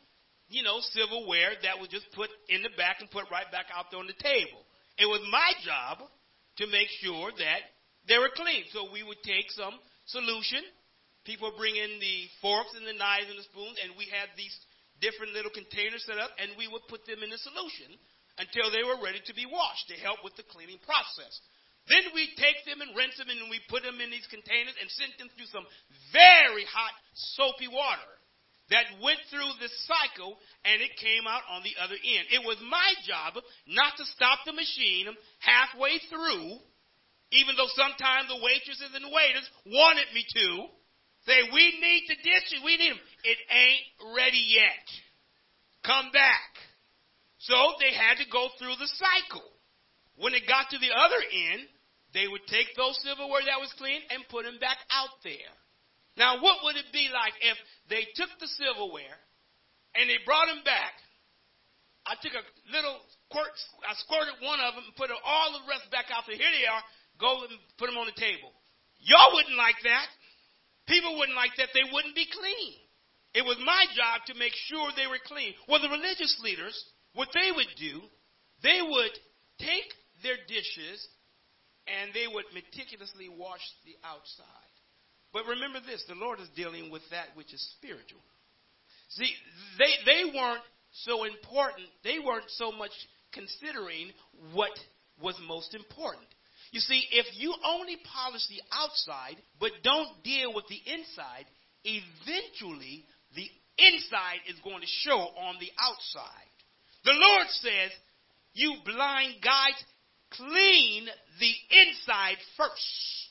you 0.50 0.66
know, 0.66 0.82
silverware 0.90 1.54
that 1.62 1.78
was 1.78 1.86
just 1.94 2.10
put 2.10 2.28
in 2.50 2.66
the 2.66 2.74
back 2.74 2.98
and 2.98 3.06
put 3.08 3.30
right 3.30 3.46
back 3.54 3.70
out 3.70 3.86
there 3.88 4.02
on 4.02 4.10
the 4.10 4.18
table. 4.18 4.58
It 4.98 5.06
was 5.06 5.22
my 5.30 5.54
job 5.62 6.02
to 6.58 6.66
make 6.66 6.90
sure 6.98 7.30
that 7.38 7.62
they 8.10 8.18
were 8.18 8.34
clean. 8.34 8.66
So 8.74 8.90
we 8.90 9.06
would 9.06 9.22
take 9.22 9.46
some 9.54 9.78
solution. 10.10 10.60
People 11.22 11.54
bring 11.54 11.78
in 11.78 12.02
the 12.02 12.26
forks 12.42 12.74
and 12.74 12.82
the 12.82 12.98
knives 12.98 13.30
and 13.30 13.38
the 13.38 13.46
spoons, 13.46 13.78
and 13.78 13.94
we 13.94 14.10
had 14.10 14.26
these 14.34 14.52
different 14.98 15.32
little 15.32 15.54
containers 15.54 16.02
set 16.02 16.18
up, 16.18 16.34
and 16.42 16.58
we 16.58 16.66
would 16.66 16.84
put 16.90 17.06
them 17.06 17.22
in 17.22 17.30
the 17.30 17.40
solution 17.40 17.88
until 18.42 18.74
they 18.74 18.82
were 18.82 18.98
ready 18.98 19.22
to 19.30 19.34
be 19.38 19.46
washed 19.46 19.86
to 19.86 19.96
help 20.02 20.20
with 20.26 20.34
the 20.34 20.44
cleaning 20.50 20.82
process. 20.82 21.32
Then 21.88 22.10
we 22.12 22.28
take 22.36 22.58
them 22.66 22.82
and 22.82 22.92
rinse 22.98 23.16
them, 23.16 23.30
and 23.30 23.48
we 23.48 23.62
put 23.70 23.86
them 23.86 24.02
in 24.02 24.10
these 24.10 24.26
containers 24.28 24.74
and 24.76 24.90
send 24.90 25.14
them 25.16 25.30
through 25.32 25.48
some 25.48 25.64
very 26.10 26.66
hot, 26.66 26.92
soapy 27.38 27.70
water 27.70 28.19
that 28.70 28.86
went 29.02 29.18
through 29.30 29.50
the 29.58 29.70
cycle 29.90 30.38
and 30.64 30.78
it 30.78 30.94
came 30.98 31.26
out 31.26 31.42
on 31.50 31.66
the 31.66 31.74
other 31.82 31.98
end. 31.98 32.24
It 32.30 32.42
was 32.46 32.58
my 32.62 32.90
job 33.02 33.38
not 33.66 33.98
to 33.98 34.04
stop 34.14 34.46
the 34.46 34.54
machine 34.54 35.10
halfway 35.42 35.98
through, 36.06 36.62
even 37.34 37.58
though 37.58 37.70
sometimes 37.74 38.30
the 38.30 38.38
waitresses 38.38 38.94
and 38.94 39.10
waiters 39.10 39.46
wanted 39.66 40.08
me 40.14 40.22
to. 40.22 40.48
Say, 41.28 41.36
we 41.52 41.64
need 41.82 42.08
the 42.08 42.16
dishes, 42.16 42.64
we 42.64 42.78
need 42.80 42.96
them. 42.96 43.02
It 43.26 43.38
ain't 43.50 44.16
ready 44.16 44.40
yet. 44.40 44.86
Come 45.84 46.08
back. 46.14 46.48
So 47.44 47.56
they 47.76 47.92
had 47.92 48.22
to 48.22 48.28
go 48.32 48.48
through 48.56 48.76
the 48.80 48.88
cycle. 48.96 49.44
When 50.16 50.32
it 50.32 50.48
got 50.48 50.70
to 50.70 50.78
the 50.78 50.92
other 50.92 51.20
end, 51.20 51.68
they 52.12 52.28
would 52.28 52.44
take 52.48 52.72
those 52.76 53.00
silverware 53.02 53.44
that 53.46 53.60
was 53.60 53.72
clean 53.76 54.00
and 54.10 54.28
put 54.28 54.44
them 54.44 54.58
back 54.60 54.78
out 54.92 55.12
there. 55.24 55.54
Now, 56.16 56.42
what 56.42 56.64
would 56.64 56.76
it 56.76 56.90
be 56.92 57.08
like 57.12 57.32
if 57.40 57.56
they 57.88 58.06
took 58.14 58.30
the 58.38 58.48
silverware 58.58 59.18
and 59.94 60.06
they 60.06 60.22
brought 60.22 60.46
them 60.46 60.62
back. 60.62 60.94
I 62.06 62.16
took 62.18 62.32
a 62.32 62.44
little 62.72 62.98
squirt, 63.28 63.54
I 63.84 63.94
squirted 64.02 64.40
one 64.40 64.58
of 64.58 64.74
them 64.74 64.86
and 64.88 64.96
put 64.96 65.12
all 65.12 65.52
the 65.52 65.66
rest 65.68 65.90
back 65.92 66.08
out 66.10 66.24
there. 66.26 66.38
Here 66.38 66.54
they 66.54 66.66
are. 66.66 66.82
Go 67.20 67.44
and 67.44 67.52
put 67.76 67.92
them 67.92 68.00
on 68.00 68.08
the 68.08 68.16
table. 68.16 68.50
Y'all 68.98 69.34
wouldn't 69.36 69.58
like 69.58 69.78
that. 69.84 70.08
People 70.88 71.18
wouldn't 71.20 71.36
like 71.36 71.54
that. 71.60 71.70
They 71.76 71.86
wouldn't 71.92 72.16
be 72.16 72.26
clean. 72.26 72.72
It 73.36 73.44
was 73.46 73.60
my 73.62 73.86
job 73.94 74.26
to 74.26 74.34
make 74.34 74.56
sure 74.66 74.90
they 74.96 75.06
were 75.06 75.22
clean. 75.22 75.54
Well, 75.68 75.78
the 75.78 75.92
religious 75.92 76.34
leaders, 76.42 76.74
what 77.14 77.30
they 77.30 77.52
would 77.54 77.70
do, 77.78 78.02
they 78.64 78.82
would 78.82 79.14
take 79.60 79.90
their 80.24 80.40
dishes 80.48 80.98
and 81.86 82.10
they 82.10 82.26
would 82.26 82.48
meticulously 82.50 83.28
wash 83.28 83.62
the 83.84 83.94
outside. 84.02 84.69
But 85.32 85.46
remember 85.46 85.78
this 85.80 86.04
the 86.08 86.14
Lord 86.14 86.40
is 86.40 86.48
dealing 86.56 86.90
with 86.90 87.02
that 87.10 87.28
which 87.34 87.52
is 87.54 87.62
spiritual. 87.78 88.20
See, 89.10 89.32
they, 89.78 89.92
they 90.06 90.30
weren't 90.34 90.62
so 91.04 91.24
important, 91.24 91.86
they 92.04 92.18
weren't 92.18 92.50
so 92.50 92.72
much 92.72 92.92
considering 93.32 94.10
what 94.52 94.72
was 95.20 95.34
most 95.46 95.74
important. 95.74 96.26
You 96.72 96.80
see, 96.80 97.04
if 97.10 97.26
you 97.36 97.54
only 97.66 97.96
polish 98.14 98.46
the 98.48 98.62
outside 98.72 99.36
but 99.58 99.70
don't 99.82 100.22
deal 100.22 100.54
with 100.54 100.64
the 100.68 100.80
inside, 100.86 101.46
eventually 101.84 103.04
the 103.34 103.48
inside 103.78 104.46
is 104.48 104.58
going 104.62 104.80
to 104.80 104.86
show 104.86 105.18
on 105.18 105.56
the 105.58 105.70
outside. 105.78 106.50
The 107.04 107.12
Lord 107.14 107.46
says, 107.48 107.90
You 108.52 108.74
blind 108.84 109.36
guides, 109.42 109.82
clean 110.30 111.06
the 111.40 111.54
inside 111.70 112.36
first. 112.56 113.29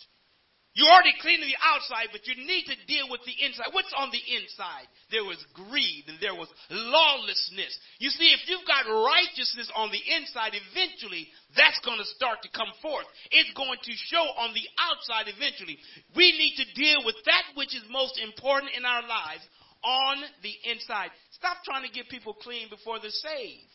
You 0.79 0.87
already 0.87 1.11
cleaned 1.19 1.43
the 1.43 1.59
outside, 1.59 2.07
but 2.15 2.23
you 2.23 2.39
need 2.39 2.63
to 2.71 2.77
deal 2.87 3.11
with 3.11 3.19
the 3.27 3.35
inside. 3.35 3.75
What's 3.75 3.91
on 3.99 4.15
the 4.15 4.23
inside? 4.31 4.87
There 5.11 5.27
was 5.27 5.35
greed 5.51 6.07
and 6.07 6.15
there 6.23 6.39
was 6.39 6.47
lawlessness. 6.71 7.75
You 7.99 8.07
see, 8.07 8.31
if 8.31 8.47
you've 8.47 8.63
got 8.63 8.87
righteousness 8.87 9.67
on 9.75 9.91
the 9.91 9.99
inside, 9.99 10.55
eventually 10.55 11.27
that's 11.51 11.83
going 11.83 11.99
to 11.99 12.07
start 12.15 12.39
to 12.47 12.55
come 12.55 12.71
forth. 12.79 13.03
It's 13.27 13.51
going 13.59 13.75
to 13.75 13.93
show 14.07 14.23
on 14.39 14.55
the 14.55 14.63
outside 14.79 15.27
eventually. 15.27 15.75
We 16.15 16.31
need 16.39 16.55
to 16.63 16.71
deal 16.71 17.03
with 17.03 17.19
that 17.27 17.59
which 17.59 17.75
is 17.75 17.83
most 17.91 18.15
important 18.15 18.71
in 18.71 18.87
our 18.87 19.03
lives 19.03 19.43
on 19.83 20.23
the 20.47 20.55
inside. 20.63 21.11
Stop 21.35 21.59
trying 21.67 21.83
to 21.83 21.91
get 21.91 22.07
people 22.07 22.39
clean 22.39 22.71
before 22.71 23.03
they're 23.03 23.11
saved. 23.11 23.67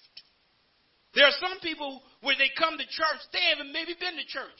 There 1.12 1.28
are 1.28 1.36
some 1.36 1.60
people 1.60 2.00
where 2.24 2.40
they 2.40 2.48
come 2.56 2.80
to 2.80 2.86
church, 2.88 3.20
they 3.36 3.44
haven't 3.52 3.76
maybe 3.76 3.92
been 3.92 4.16
to 4.16 4.24
church. 4.24 4.56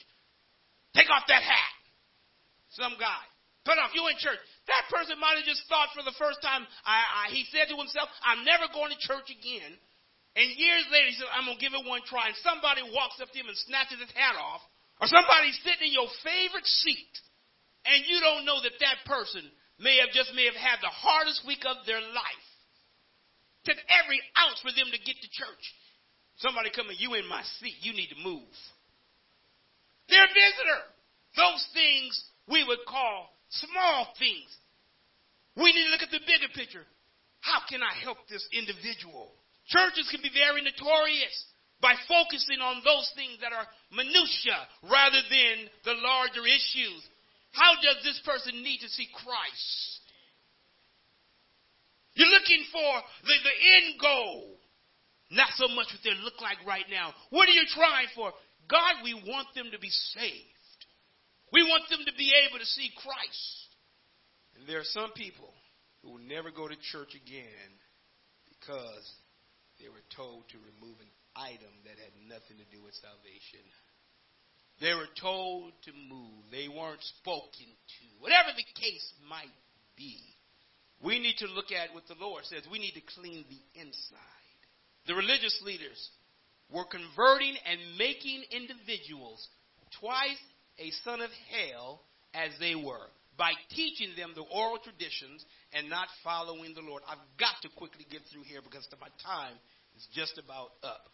Take 0.93 1.09
off 1.09 1.25
that 1.25 1.41
hat 1.41 1.74
some 2.75 2.99
guy. 2.99 3.23
Put 3.65 3.81
off, 3.81 3.97
you 3.97 4.05
in 4.05 4.19
church. 4.21 4.37
That 4.69 4.85
person 4.93 5.17
might 5.17 5.41
have 5.41 5.47
just 5.49 5.65
thought 5.65 5.89
for 5.97 6.05
the 6.05 6.13
first 6.21 6.37
time, 6.45 6.69
I, 6.85 6.99
I, 7.01 7.33
he 7.33 7.49
said 7.49 7.65
to 7.73 7.77
himself, 7.79 8.13
I'm 8.21 8.45
never 8.45 8.69
going 8.69 8.93
to 8.93 8.99
church 9.01 9.25
again. 9.33 9.73
And 10.37 10.45
years 10.53 10.85
later, 10.93 11.09
he 11.09 11.17
said, 11.17 11.31
I'm 11.33 11.49
going 11.49 11.57
to 11.57 11.63
give 11.63 11.73
it 11.73 11.81
one 11.81 12.05
try. 12.05 12.29
And 12.29 12.37
somebody 12.45 12.85
walks 12.93 13.17
up 13.17 13.33
to 13.33 13.37
him 13.39 13.49
and 13.49 13.57
snatches 13.65 13.97
his 13.97 14.13
hat 14.13 14.37
off. 14.37 14.61
Or 15.01 15.09
somebody's 15.09 15.57
sitting 15.65 15.89
in 15.89 15.97
your 15.97 16.11
favorite 16.21 16.67
seat. 16.85 17.13
And 17.89 18.05
you 18.05 18.21
don't 18.21 18.45
know 18.45 18.61
that 18.61 18.77
that 18.83 19.01
person 19.09 19.47
may 19.81 19.97
have 20.03 20.13
just 20.13 20.29
may 20.37 20.45
have 20.45 20.57
had 20.57 20.77
the 20.83 20.91
hardest 20.91 21.41
week 21.47 21.65
of 21.65 21.81
their 21.89 22.01
life. 22.01 22.47
Took 23.65 23.81
every 23.89 24.21
ounce 24.37 24.61
for 24.61 24.69
them 24.75 24.93
to 24.93 24.99
get 25.01 25.17
to 25.17 25.29
church. 25.33 25.65
Somebody 26.37 26.69
coming, 26.69 26.99
you 26.99 27.15
in 27.15 27.25
my 27.25 27.41
seat. 27.57 27.81
You 27.81 27.97
need 27.97 28.13
to 28.13 28.19
move. 28.21 28.53
They're 30.05 30.29
a 30.29 30.35
visitor. 30.35 30.81
Those 31.33 31.63
things 31.73 32.13
we 32.47 32.63
would 32.63 32.83
call 32.87 33.29
small 33.49 34.13
things. 34.19 34.49
We 35.55 35.71
need 35.71 35.85
to 35.87 35.91
look 35.91 36.03
at 36.03 36.11
the 36.11 36.25
bigger 36.25 36.51
picture. 36.53 36.83
How 37.41 37.61
can 37.69 37.81
I 37.81 37.93
help 38.03 38.17
this 38.29 38.45
individual? 38.53 39.31
Churches 39.67 40.09
can 40.11 40.21
be 40.21 40.33
very 40.33 40.61
notorious 40.61 41.35
by 41.81 41.93
focusing 42.09 42.61
on 42.61 42.81
those 42.83 43.09
things 43.15 43.37
that 43.41 43.53
are 43.53 43.67
minutia 43.93 44.57
rather 44.83 45.21
than 45.29 45.69
the 45.85 45.95
larger 46.01 46.45
issues. 46.45 47.01
How 47.51 47.77
does 47.79 48.03
this 48.03 48.19
person 48.25 48.61
need 48.61 48.81
to 48.81 48.89
see 48.89 49.07
Christ? 49.13 49.95
You're 52.15 52.31
looking 52.31 52.63
for 52.71 52.91
the, 53.27 53.35
the 53.43 53.55
end 53.77 53.99
goal, 53.99 54.57
not 55.31 55.51
so 55.55 55.67
much 55.75 55.91
what 55.91 56.03
they 56.03 56.15
look 56.23 56.39
like 56.41 56.59
right 56.65 56.87
now. 56.89 57.13
What 57.29 57.47
are 57.49 57.55
you 57.55 57.67
trying 57.75 58.07
for? 58.15 58.31
God, 58.67 59.03
we 59.03 59.13
want 59.13 59.47
them 59.53 59.67
to 59.71 59.79
be 59.79 59.89
saved. 59.89 60.54
We 61.53 61.63
want 61.63 61.89
them 61.89 62.05
to 62.05 62.15
be 62.17 62.33
able 62.47 62.59
to 62.59 62.65
see 62.65 62.89
Christ. 63.01 63.65
And 64.55 64.67
there 64.67 64.79
are 64.79 64.93
some 64.95 65.11
people 65.13 65.53
who 66.01 66.15
will 66.15 66.25
never 66.25 66.51
go 66.51 66.67
to 66.67 66.75
church 66.91 67.13
again 67.15 67.69
because 68.49 69.05
they 69.79 69.89
were 69.89 70.03
told 70.15 70.47
to 70.49 70.57
remove 70.57 70.97
an 70.99 71.11
item 71.35 71.73
that 71.83 71.99
had 71.99 72.15
nothing 72.27 72.57
to 72.57 72.67
do 72.71 72.81
with 72.83 72.95
salvation. 72.95 73.63
They 74.81 74.93
were 74.93 75.11
told 75.19 75.71
to 75.87 75.91
move. 75.93 76.43
They 76.51 76.67
weren't 76.67 77.03
spoken 77.19 77.67
to. 77.67 78.05
Whatever 78.19 78.51
the 78.55 78.67
case 78.75 79.05
might 79.29 79.53
be, 79.95 80.19
we 81.03 81.19
need 81.19 81.37
to 81.39 81.47
look 81.47 81.71
at 81.71 81.93
what 81.93 82.07
the 82.07 82.19
Lord 82.19 82.43
says. 82.45 82.63
We 82.71 82.79
need 82.79 82.95
to 82.95 83.13
clean 83.15 83.45
the 83.47 83.79
inside. 83.79 84.59
The 85.07 85.15
religious 85.15 85.55
leaders 85.63 85.99
were 86.71 86.85
converting 86.85 87.55
and 87.63 87.97
making 87.97 88.43
individuals 88.51 89.47
twice 89.99 90.41
a 90.79 90.91
son 91.03 91.21
of 91.21 91.29
hell 91.51 92.01
as 92.33 92.51
they 92.59 92.75
were 92.75 93.07
by 93.37 93.51
teaching 93.75 94.15
them 94.15 94.31
the 94.35 94.43
oral 94.47 94.79
traditions 94.79 95.43
and 95.73 95.89
not 95.89 96.07
following 96.23 96.73
the 96.73 96.81
Lord. 96.81 97.03
I've 97.07 97.23
got 97.39 97.55
to 97.63 97.69
quickly 97.75 98.05
get 98.09 98.21
through 98.31 98.43
here 98.43 98.61
because 98.63 98.87
my 98.99 99.11
time 99.23 99.55
is 99.95 100.07
just 100.13 100.39
about 100.39 100.71
up. 100.83 101.11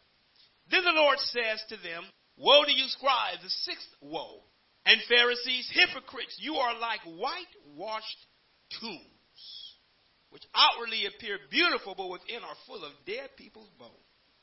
Then 0.69 0.83
the 0.83 0.93
Lord 0.95 1.17
says 1.19 1.61
to 1.69 1.77
them, 1.81 2.05
Woe 2.37 2.63
to 2.63 2.71
you, 2.71 2.87
scribes, 2.87 3.43
the 3.43 3.49
sixth 3.49 3.89
woe, 4.01 4.41
and 4.85 4.99
Pharisees, 5.09 5.69
hypocrites, 5.73 6.37
you 6.39 6.55
are 6.55 6.77
like 6.79 7.01
whitewashed 7.05 8.21
tombs, 8.79 9.41
which 10.29 10.43
outwardly 10.55 11.05
appear 11.05 11.37
beautiful, 11.51 11.93
but 11.95 12.09
within 12.09 12.41
are 12.41 12.55
full 12.65 12.83
of 12.83 12.93
dead 13.05 13.29
people's 13.37 13.69
bones 13.77 13.91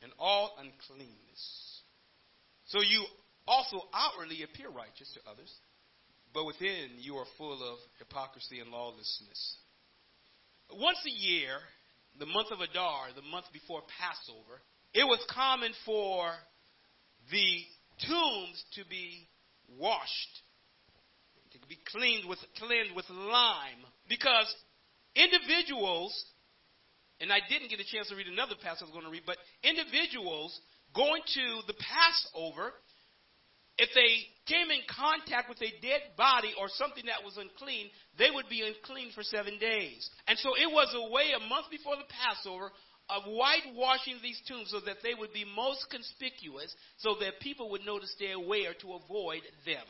and 0.02 0.12
all 0.18 0.54
uncleanness. 0.58 1.82
So 2.66 2.80
you 2.80 3.04
also 3.48 3.88
outwardly 3.94 4.44
appear 4.44 4.68
righteous 4.68 5.10
to 5.14 5.30
others, 5.30 5.52
but 6.34 6.44
within 6.44 7.00
you 7.00 7.16
are 7.16 7.26
full 7.38 7.62
of 7.64 7.78
hypocrisy 7.98 8.60
and 8.60 8.70
lawlessness. 8.70 9.56
Once 10.70 10.98
a 11.06 11.10
year, 11.10 11.56
the 12.18 12.26
month 12.26 12.52
of 12.52 12.60
Adar, 12.60 13.08
the 13.16 13.22
month 13.22 13.46
before 13.52 13.80
Passover, 13.98 14.60
it 14.92 15.04
was 15.04 15.24
common 15.32 15.72
for 15.86 16.30
the 17.32 17.64
tombs 18.06 18.62
to 18.74 18.84
be 18.88 19.26
washed, 19.78 20.34
to 21.52 21.58
be 21.68 21.78
cleaned 21.90 22.28
with 22.28 22.38
cleansed 22.58 22.94
with 22.94 23.08
lime, 23.10 23.84
because 24.08 24.52
individuals, 25.16 26.12
and 27.20 27.32
I 27.32 27.38
didn't 27.48 27.70
get 27.70 27.80
a 27.80 27.88
chance 27.90 28.08
to 28.08 28.16
read 28.16 28.28
another 28.28 28.54
passage 28.62 28.82
I 28.82 28.84
was 28.84 28.92
going 28.92 29.06
to 29.06 29.10
read, 29.10 29.24
but 29.26 29.38
individuals 29.64 30.58
going 30.94 31.22
to 31.34 31.60
the 31.66 31.74
Passover 31.74 32.72
if 33.78 33.90
they 33.94 34.26
came 34.50 34.70
in 34.74 34.82
contact 34.90 35.48
with 35.48 35.62
a 35.62 35.70
dead 35.80 36.18
body 36.18 36.50
or 36.58 36.66
something 36.74 37.06
that 37.06 37.22
was 37.22 37.38
unclean, 37.38 37.88
they 38.18 38.30
would 38.30 38.50
be 38.50 38.66
unclean 38.66 39.14
for 39.14 39.22
seven 39.22 39.58
days. 39.58 40.10
And 40.26 40.36
so 40.38 40.58
it 40.58 40.66
was 40.66 40.90
a 40.98 41.10
way, 41.14 41.30
a 41.30 41.48
month 41.48 41.70
before 41.70 41.94
the 41.94 42.10
Passover, 42.10 42.74
of 43.08 43.22
whitewashing 43.24 44.20
these 44.20 44.40
tombs 44.44 44.74
so 44.74 44.80
that 44.84 45.00
they 45.02 45.14
would 45.14 45.32
be 45.32 45.46
most 45.56 45.86
conspicuous, 45.88 46.74
so 46.98 47.16
that 47.20 47.40
people 47.40 47.70
would 47.70 47.86
know 47.86 47.98
to 47.98 48.06
stay 48.06 48.32
away 48.32 48.66
or 48.66 48.74
to 48.82 48.98
avoid 48.98 49.40
them. 49.64 49.86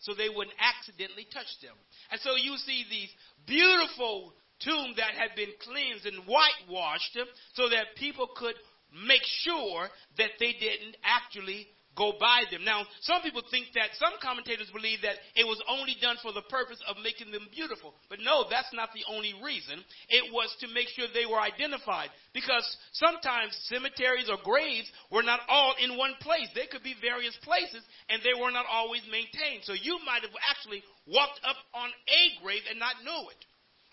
So 0.00 0.12
they 0.12 0.28
wouldn't 0.28 0.58
accidentally 0.60 1.24
touch 1.32 1.48
them. 1.62 1.72
And 2.10 2.20
so 2.20 2.36
you 2.36 2.58
see 2.60 2.84
these 2.90 3.08
beautiful 3.46 4.34
tombs 4.60 4.96
that 4.96 5.16
had 5.16 5.32
been 5.36 5.54
cleansed 5.64 6.04
and 6.04 6.28
whitewashed 6.28 7.16
so 7.54 7.70
that 7.70 7.96
people 7.96 8.28
could 8.36 8.54
make 8.92 9.24
sure 9.46 9.88
that 10.18 10.36
they 10.38 10.52
didn't 10.52 11.00
actually 11.00 11.66
go 11.96 12.14
by 12.18 12.44
them. 12.50 12.64
Now, 12.64 12.82
some 13.02 13.22
people 13.22 13.42
think 13.50 13.70
that, 13.74 13.94
some 13.98 14.18
commentators 14.22 14.70
believe 14.74 15.02
that 15.02 15.18
it 15.34 15.46
was 15.46 15.62
only 15.70 15.96
done 16.02 16.16
for 16.22 16.32
the 16.32 16.44
purpose 16.50 16.82
of 16.86 16.98
making 17.02 17.30
them 17.30 17.46
beautiful. 17.54 17.94
But 18.10 18.18
no, 18.20 18.44
that's 18.50 18.70
not 18.74 18.90
the 18.94 19.06
only 19.06 19.34
reason. 19.42 19.78
It 20.10 20.32
was 20.32 20.50
to 20.60 20.68
make 20.74 20.90
sure 20.92 21.06
they 21.10 21.26
were 21.26 21.40
identified. 21.40 22.10
Because 22.34 22.64
sometimes 22.92 23.54
cemeteries 23.70 24.28
or 24.28 24.38
graves 24.42 24.90
were 25.10 25.22
not 25.22 25.40
all 25.48 25.74
in 25.78 25.96
one 25.96 26.14
place. 26.20 26.50
They 26.54 26.66
could 26.66 26.82
be 26.82 26.98
various 27.00 27.36
places, 27.42 27.82
and 28.10 28.22
they 28.22 28.34
were 28.34 28.50
not 28.50 28.66
always 28.66 29.02
maintained. 29.06 29.62
So 29.64 29.72
you 29.72 29.98
might 30.04 30.26
have 30.26 30.34
actually 30.50 30.82
walked 31.06 31.40
up 31.46 31.56
on 31.74 31.88
a 31.88 32.22
grave 32.42 32.66
and 32.68 32.78
not 32.78 33.02
know 33.06 33.30
it. 33.30 33.40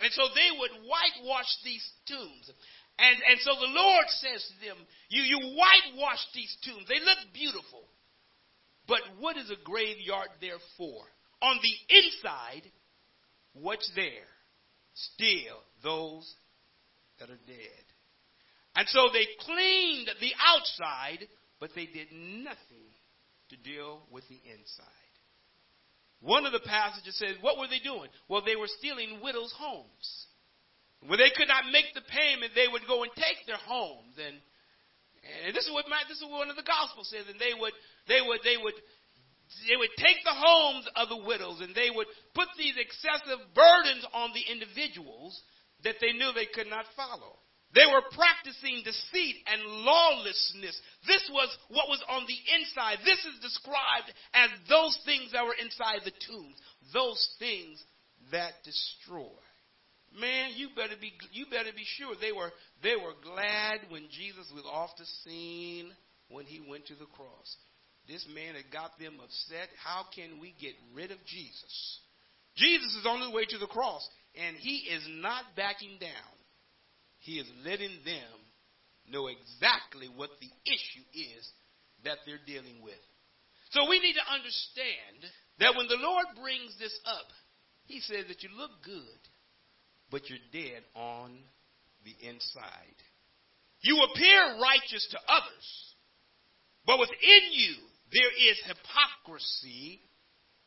And 0.02 0.10
so 0.18 0.26
they 0.34 0.50
would 0.58 0.90
whitewash 0.90 1.52
these 1.62 1.86
tombs. 2.10 2.50
And, 2.98 3.18
and 3.30 3.38
so 3.42 3.54
the 3.58 3.70
Lord 3.70 4.06
says 4.22 4.42
to 4.42 4.56
them, 4.66 4.78
you, 5.10 5.22
you 5.22 5.58
whitewash 5.58 6.22
these 6.34 6.54
tombs. 6.66 6.90
They 6.90 7.02
look 7.02 7.22
beautiful. 7.34 7.86
But 8.92 9.22
what 9.22 9.38
is 9.38 9.50
a 9.50 9.64
graveyard 9.64 10.28
there 10.42 10.60
for? 10.78 11.00
On 11.42 11.58
the 11.64 11.96
inside, 11.96 12.70
what's 13.54 13.90
there? 13.96 14.28
Still 15.16 15.64
those 15.82 16.30
that 17.18 17.30
are 17.30 17.40
dead. 17.48 17.86
And 18.76 18.86
so 18.90 19.08
they 19.14 19.28
cleaned 19.46 20.10
the 20.20 20.34
outside, 20.44 21.26
but 21.62 21.70
they 21.74 21.86
did 21.86 22.08
nothing 22.12 22.92
to 23.52 23.56
deal 23.64 24.02
with 24.12 24.28
the 24.28 24.42
inside. 24.44 25.16
One 26.20 26.46
of 26.46 26.52
the 26.52 26.60
passages 26.60 27.18
says, 27.18 27.38
What 27.40 27.58
were 27.58 27.70
they 27.70 27.80
doing? 27.80 28.10
Well, 28.28 28.44
they 28.46 28.58
were 28.58 28.68
stealing 28.78 29.22
widows' 29.24 29.54
homes. 29.58 30.26
When 31.08 31.18
they 31.18 31.32
could 31.34 31.48
not 31.48 31.72
make 31.72 31.94
the 31.96 32.02
payment, 32.02 32.52
they 32.56 32.68
would 32.68 32.86
go 32.88 33.04
and 33.04 33.12
take 33.16 33.48
their 33.48 33.56
homes. 33.56 34.16
And, 34.20 34.36
and 35.22 35.54
this 35.56 35.66
is 35.66 35.74
what 35.74 35.86
my, 35.90 36.02
this 36.10 36.18
is 36.18 36.26
what 36.26 36.46
one 36.46 36.50
of 36.50 36.58
the 36.58 36.66
gospels 36.66 37.10
says. 37.14 37.30
And 37.30 37.40
they 37.40 37.54
would 37.54 37.74
they 38.08 38.22
would 38.22 38.42
they 38.44 38.58
would 38.58 38.78
they 39.70 39.78
would 39.78 39.94
take 39.98 40.24
the 40.24 40.34
homes 40.34 40.88
of 40.96 41.10
the 41.10 41.22
widows 41.22 41.62
and 41.62 41.76
they 41.76 41.92
would 41.94 42.08
put 42.34 42.48
these 42.58 42.76
excessive 42.80 43.42
burdens 43.54 44.06
on 44.14 44.32
the 44.34 44.46
individuals 44.48 45.36
that 45.84 46.00
they 46.00 46.14
knew 46.14 46.32
they 46.34 46.50
could 46.50 46.70
not 46.70 46.86
follow. 46.96 47.38
They 47.74 47.88
were 47.88 48.04
practicing 48.12 48.84
deceit 48.84 49.38
and 49.48 49.64
lawlessness. 49.88 50.76
This 51.08 51.24
was 51.32 51.48
what 51.70 51.88
was 51.88 52.04
on 52.10 52.28
the 52.28 52.40
inside. 52.60 53.00
This 53.06 53.20
is 53.24 53.40
described 53.40 54.12
as 54.34 54.50
those 54.68 54.98
things 55.06 55.32
that 55.32 55.46
were 55.46 55.56
inside 55.56 56.04
the 56.04 56.12
tombs, 56.28 56.60
those 56.92 57.22
things 57.40 57.82
that 58.32 58.60
destroy. 58.64 59.40
Man, 60.20 60.52
you 60.56 60.70
better 60.76 61.00
be 61.00 61.14
you 61.32 61.46
better 61.50 61.72
be 61.76 61.86
sure 61.98 62.16
they 62.20 62.32
were 62.32 62.52
they 62.84 62.96
were 62.96 63.16
glad 63.24 63.88
when 63.90 64.08
Jesus 64.12 64.52
was 64.54 64.66
off 64.68 64.92
the 64.98 65.06
scene 65.24 65.92
when 66.30 66.46
he 66.46 66.60
went 66.60 66.88
to 66.88 66.96
the 66.96 67.08
cross. 67.16 67.56
This 68.08 68.26
man 68.34 68.56
had 68.56 68.72
got 68.74 68.98
them 69.00 69.20
upset. 69.24 69.70
How 69.82 70.04
can 70.14 70.42
we 70.42 70.54
get 70.60 70.74
rid 70.94 71.12
of 71.12 71.24
Jesus? 71.26 72.00
Jesus 72.56 72.94
is 72.96 73.06
on 73.06 73.22
his 73.22 73.32
way 73.32 73.46
to 73.46 73.58
the 73.58 73.68
cross, 73.72 74.08
and 74.36 74.58
he 74.58 74.92
is 74.92 75.08
not 75.22 75.46
backing 75.56 75.98
down. 76.00 76.36
He 77.20 77.40
is 77.40 77.48
letting 77.64 78.04
them 78.04 78.36
know 79.08 79.28
exactly 79.28 80.10
what 80.14 80.32
the 80.42 80.52
issue 80.68 81.08
is 81.14 81.48
that 82.04 82.18
they're 82.26 82.44
dealing 82.46 82.82
with. 82.84 83.00
So 83.72 83.88
we 83.88 84.00
need 84.00 84.20
to 84.20 84.28
understand 84.28 85.32
that 85.60 85.76
when 85.78 85.88
the 85.88 86.02
Lord 86.02 86.26
brings 86.36 86.76
this 86.80 86.98
up, 87.06 87.30
he 87.86 88.02
says 88.02 88.26
that 88.28 88.44
you 88.44 88.50
look 88.58 88.72
good 88.84 89.22
but 90.12 90.30
you're 90.30 90.40
dead 90.52 90.84
on 90.96 91.32
the 92.04 92.16
inside. 92.28 93.00
You 93.82 93.98
appear 94.12 94.60
righteous 94.62 95.08
to 95.12 95.20
others, 95.28 95.68
but 96.86 97.00
within 97.00 97.44
you 97.52 97.76
there 98.12 98.32
is 98.52 98.60
hypocrisy 98.68 100.02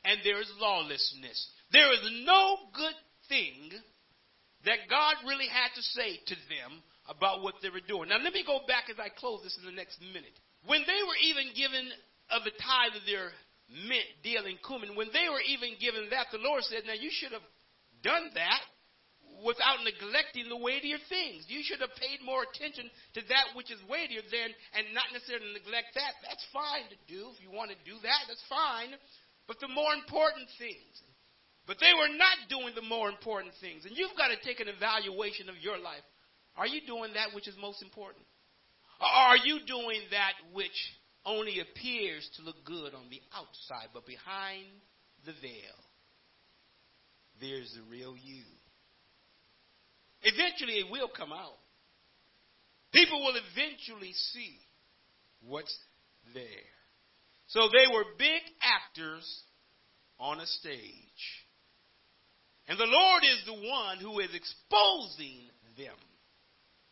and 0.05 0.19
there 0.25 0.41
is 0.41 0.51
lawlessness. 0.59 1.49
There 1.73 1.93
is 1.93 2.25
no 2.25 2.57
good 2.73 2.97
thing 3.29 3.71
that 4.65 4.89
God 4.89 5.17
really 5.29 5.49
had 5.49 5.69
to 5.77 5.83
say 5.83 6.17
to 6.27 6.37
them 6.49 6.81
about 7.09 7.43
what 7.43 7.61
they 7.61 7.69
were 7.69 7.85
doing. 7.85 8.09
Now, 8.09 8.17
let 8.17 8.33
me 8.33 8.45
go 8.47 8.65
back 8.67 8.89
as 8.89 8.97
I 8.97 9.13
close 9.13 9.45
this 9.45 9.57
in 9.61 9.69
the 9.69 9.77
next 9.77 10.01
minute. 10.01 10.33
When 10.65 10.81
they 10.89 11.01
were 11.05 11.21
even 11.21 11.53
given 11.53 11.85
of 12.33 12.45
the 12.49 12.57
tithe 12.57 12.97
of 12.97 13.05
their 13.05 13.29
mint, 13.69 14.09
dill, 14.25 14.49
and 14.49 14.57
cumin, 14.65 14.97
when 14.97 15.13
they 15.13 15.29
were 15.29 15.45
even 15.45 15.77
given 15.77 16.09
that, 16.17 16.33
the 16.33 16.41
Lord 16.41 16.65
said, 16.65 16.89
Now 16.89 16.97
you 16.97 17.13
should 17.13 17.37
have 17.37 17.45
done 18.01 18.33
that 18.33 18.65
without 19.45 19.85
neglecting 19.85 20.49
the 20.49 20.57
weightier 20.57 20.97
things. 21.13 21.45
You 21.53 21.61
should 21.61 21.85
have 21.85 21.93
paid 22.01 22.25
more 22.25 22.49
attention 22.49 22.89
to 23.15 23.21
that 23.29 23.53
which 23.53 23.69
is 23.69 23.79
weightier 23.85 24.25
than, 24.25 24.49
and 24.73 24.97
not 24.97 25.13
necessarily 25.13 25.53
neglect 25.53 25.93
that. 25.95 26.17
That's 26.25 26.45
fine 26.49 26.89
to 26.89 26.99
do. 27.05 27.29
If 27.37 27.45
you 27.45 27.53
want 27.53 27.69
to 27.71 27.79
do 27.85 28.01
that, 28.01 28.25
that's 28.27 28.43
fine. 28.49 28.97
But 29.45 29.61
the 29.61 29.69
more 29.69 29.93
important 29.93 30.49
things. 30.57 30.97
But 31.69 31.77
they 31.81 31.93
were 31.93 32.13
not 32.17 32.49
doing 32.49 32.73
the 32.73 32.85
more 32.85 33.13
important 33.13 33.53
things. 33.61 33.85
And 33.85 33.93
you've 33.97 34.17
got 34.17 34.33
to 34.33 34.41
take 34.41 34.61
an 34.61 34.73
evaluation 34.73 35.53
of 35.53 35.61
your 35.61 35.77
life. 35.77 36.05
Are 36.57 36.67
you 36.67 36.81
doing 36.89 37.13
that 37.15 37.37
which 37.37 37.49
is 37.49 37.57
most 37.61 37.85
important? 37.85 38.25
Or 39.01 39.09
are 39.09 39.37
you 39.37 39.61
doing 39.67 40.01
that 40.13 40.33
which 40.53 40.77
only 41.27 41.61
appears 41.61 42.29
to 42.37 42.43
look 42.43 42.65
good 42.65 42.95
on 42.95 43.09
the 43.11 43.21
outside, 43.33 43.93
but 43.93 44.07
behind 44.07 44.69
the 45.25 45.33
veil, 45.41 45.79
there's 47.41 47.73
the 47.75 47.83
real 47.91 48.15
you? 48.17 48.45
Eventually, 50.25 50.81
it 50.81 50.91
will 50.91 51.09
come 51.09 51.33
out. 51.33 51.59
People 52.93 53.21
will 53.21 53.35
eventually 53.37 54.13
see 54.33 54.59
what's 55.47 55.77
there. 56.33 56.45
So 57.49 57.69
they 57.73 57.93
were 57.93 58.05
big 58.19 58.43
actors 58.63 59.25
on 60.19 60.41
a 60.41 60.47
stage. 60.47 61.45
And 62.69 62.79
the 62.79 62.87
Lord 62.87 63.23
is 63.25 63.45
the 63.45 63.69
one 63.69 63.99
who 63.99 64.21
is 64.21 64.31
exposing 64.33 65.51
them. 65.77 65.95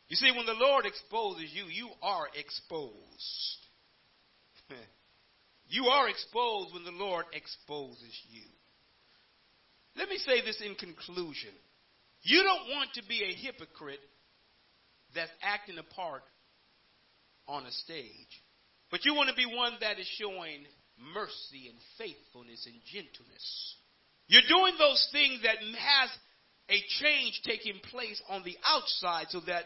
You 0.09 0.17
see, 0.17 0.31
when 0.37 0.45
the 0.45 0.53
Lord 0.53 0.85
exposes 0.85 1.51
you, 1.55 1.65
you 1.65 1.89
are 2.03 2.27
exposed. 2.35 2.93
you 5.69 5.87
are 5.87 6.09
exposed 6.09 6.75
when 6.75 6.85
the 6.85 6.91
Lord 6.91 7.25
exposes 7.33 8.21
you. 8.29 8.45
Let 9.97 10.09
me 10.09 10.19
say 10.19 10.43
this 10.45 10.61
in 10.65 10.75
conclusion. 10.75 11.53
You 12.23 12.43
don't 12.43 12.77
want 12.77 12.91
to 12.95 13.03
be 13.09 13.23
a 13.23 13.35
hypocrite 13.35 14.01
that's 15.15 15.31
acting 15.43 15.79
a 15.79 15.95
part 15.95 16.23
on 17.49 17.67
a 17.67 17.73
stage, 17.73 18.43
but 18.91 19.05
you 19.05 19.15
want 19.15 19.29
to 19.29 19.35
be 19.35 19.47
one 19.47 19.73
that 19.81 19.99
is 19.99 20.09
showing 20.19 20.65
mercy 21.15 21.69
and 21.69 21.79
faithfulness 21.99 22.67
and 22.67 22.79
gentleness. 22.87 23.77
You're 24.29 24.49
doing 24.49 24.75
those 24.79 25.09
things 25.13 25.43
that 25.43 25.59
has 25.59 26.11
a 26.71 26.79
change 27.03 27.43
taking 27.45 27.81
place 27.91 28.23
on 28.31 28.45
the 28.45 28.57
outside 28.67 29.27
so 29.31 29.41
that 29.47 29.65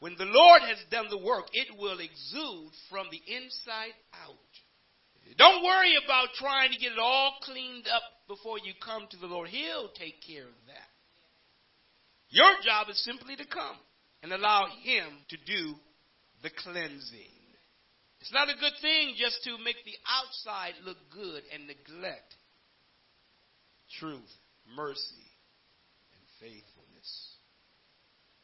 when 0.00 0.16
the 0.18 0.26
Lord 0.26 0.62
has 0.62 0.78
done 0.90 1.06
the 1.08 1.24
work, 1.24 1.46
it 1.52 1.68
will 1.78 2.00
exude 2.00 2.72
from 2.90 3.06
the 3.10 3.22
inside 3.32 3.94
out. 4.26 4.52
Don't 5.38 5.62
worry 5.62 5.94
about 6.04 6.34
trying 6.34 6.72
to 6.72 6.78
get 6.78 6.92
it 6.92 6.98
all 6.98 7.36
cleaned 7.42 7.86
up 7.86 8.02
before 8.26 8.58
you 8.58 8.74
come 8.84 9.06
to 9.10 9.16
the 9.16 9.28
Lord. 9.28 9.48
He'll 9.48 9.88
take 9.94 10.20
care 10.26 10.42
of 10.42 10.60
that. 10.66 10.81
Your 12.32 12.56
job 12.64 12.88
is 12.88 12.96
simply 13.04 13.36
to 13.36 13.44
come 13.44 13.76
and 14.22 14.32
allow 14.32 14.66
Him 14.82 15.04
to 15.28 15.36
do 15.44 15.74
the 16.42 16.50
cleansing. 16.64 17.38
It's 18.20 18.32
not 18.32 18.48
a 18.48 18.56
good 18.58 18.72
thing 18.80 19.14
just 19.18 19.44
to 19.44 19.58
make 19.62 19.76
the 19.84 19.98
outside 20.08 20.74
look 20.84 20.96
good 21.12 21.42
and 21.52 21.66
neglect 21.66 22.32
truth, 24.00 24.32
mercy, 24.74 25.28
and 26.16 26.24
faithfulness. 26.40 27.10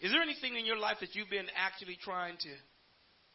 Is 0.01 0.13
there 0.13 0.21
anything 0.21 0.57
in 0.57 0.67
your 0.67 0.79
life 0.79 0.99
that 1.01 1.15
you've 1.15 1.31
been 1.31 1.49
actually 1.57 1.97
trying 2.03 2.37
to 2.45 2.53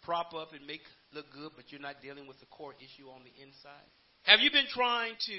prop 0.04 0.34
up 0.36 0.54
and 0.54 0.68
make 0.68 0.84
look 1.14 1.26
good, 1.34 1.52
but 1.56 1.72
you're 1.72 1.82
not 1.82 2.02
dealing 2.04 2.28
with 2.28 2.40
the 2.40 2.46
core 2.48 2.76
issue 2.78 3.10
on 3.10 3.24
the 3.24 3.34
inside? 3.42 3.90
Have 4.24 4.40
you 4.40 4.52
been 4.52 4.70
trying 4.70 5.16
to 5.28 5.38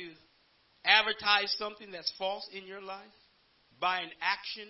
advertise 0.85 1.55
something 1.57 1.93
that's 1.93 2.13
false 2.19 2.49
in 2.53 2.67
your 2.67 2.83
life 2.83 3.15
by 3.79 4.01
an 4.01 4.11
action 4.21 4.69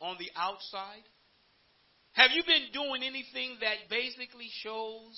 on 0.00 0.16
the 0.18 0.30
outside? 0.36 1.04
Have 2.12 2.30
you 2.34 2.42
been 2.42 2.72
doing 2.72 3.02
anything 3.02 3.58
that 3.60 3.86
basically 3.90 4.50
shows 4.62 5.14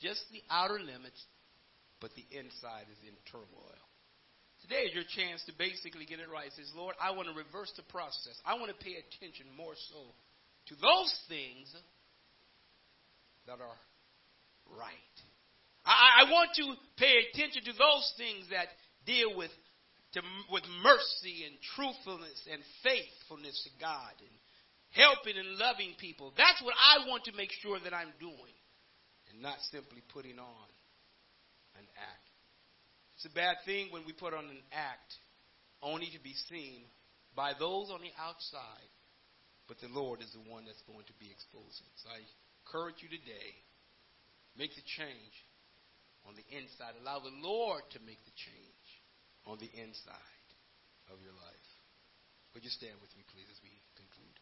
just 0.00 0.24
the 0.32 0.42
outer 0.50 0.80
limits, 0.80 1.20
but 2.00 2.10
the 2.14 2.24
inside 2.32 2.88
is 2.90 3.00
in 3.04 3.14
turmoil? 3.30 3.82
Today 4.62 4.86
is 4.86 4.94
your 4.94 5.04
chance 5.10 5.42
to 5.50 5.52
basically 5.58 6.06
get 6.06 6.20
it 6.20 6.30
right. 6.30 6.46
It 6.46 6.54
says, 6.54 6.70
Lord, 6.76 6.94
I 7.02 7.10
want 7.10 7.26
to 7.26 7.34
reverse 7.34 7.72
the 7.76 7.82
process. 7.90 8.38
I 8.46 8.54
want 8.54 8.70
to 8.70 8.78
pay 8.78 8.94
attention 8.94 9.50
more 9.58 9.74
so 9.74 10.00
to 10.70 10.74
those 10.78 11.10
things 11.28 11.74
that 13.46 13.58
are 13.58 13.78
right. 14.78 15.16
I, 15.84 16.22
I 16.22 16.30
want 16.30 16.54
to 16.62 16.78
pay 16.96 17.26
attention 17.26 17.64
to 17.66 17.74
those 17.74 18.06
things 18.16 18.46
that 18.54 18.70
deal 19.04 19.36
with 19.36 19.50
to, 20.14 20.20
with 20.50 20.64
mercy 20.82 21.48
and 21.48 21.56
truthfulness 21.74 22.38
and 22.50 22.60
faithfulness 22.84 23.56
to 23.64 23.70
God 23.80 24.12
and 24.20 24.34
helping 24.92 25.36
and 25.40 25.56
loving 25.56 25.96
people. 25.96 26.32
That's 26.36 26.60
what 26.60 26.76
I 26.76 27.08
want 27.08 27.24
to 27.24 27.32
make 27.32 27.50
sure 27.64 27.80
that 27.80 27.94
I'm 27.94 28.12
doing 28.20 28.56
and 29.32 29.40
not 29.40 29.56
simply 29.72 30.04
putting 30.12 30.38
on 30.38 30.68
an 31.80 31.88
act. 31.96 32.28
It's 33.16 33.24
a 33.24 33.34
bad 33.34 33.56
thing 33.64 33.88
when 33.88 34.04
we 34.04 34.12
put 34.12 34.34
on 34.34 34.44
an 34.44 34.62
act 34.72 35.16
only 35.80 36.12
to 36.12 36.20
be 36.20 36.36
seen 36.48 36.84
by 37.34 37.56
those 37.56 37.88
on 37.88 38.04
the 38.04 38.12
outside, 38.20 38.90
but 39.68 39.80
the 39.80 39.88
Lord 39.88 40.20
is 40.20 40.28
the 40.36 40.44
one 40.44 40.68
that's 40.68 40.84
going 40.84 41.08
to 41.08 41.16
be 41.16 41.32
exposing. 41.32 41.88
So 42.04 42.12
I 42.12 42.20
encourage 42.20 43.00
you 43.00 43.08
today, 43.08 43.56
make 44.58 44.76
the 44.76 44.84
change 44.84 45.34
on 46.28 46.36
the 46.36 46.44
inside. 46.52 47.00
Allow 47.00 47.24
the 47.24 47.34
Lord 47.40 47.82
to 47.96 47.98
make 48.04 48.20
the 48.28 48.36
change 48.36 48.71
on 49.46 49.58
the 49.58 49.70
inside 49.74 50.48
of 51.10 51.20
your 51.22 51.32
life. 51.32 51.68
Would 52.54 52.64
you 52.64 52.70
stand 52.70 52.94
with 53.00 53.10
me, 53.16 53.24
please, 53.32 53.46
as 53.50 53.58
we 53.62 53.70
conclude? 53.96 54.36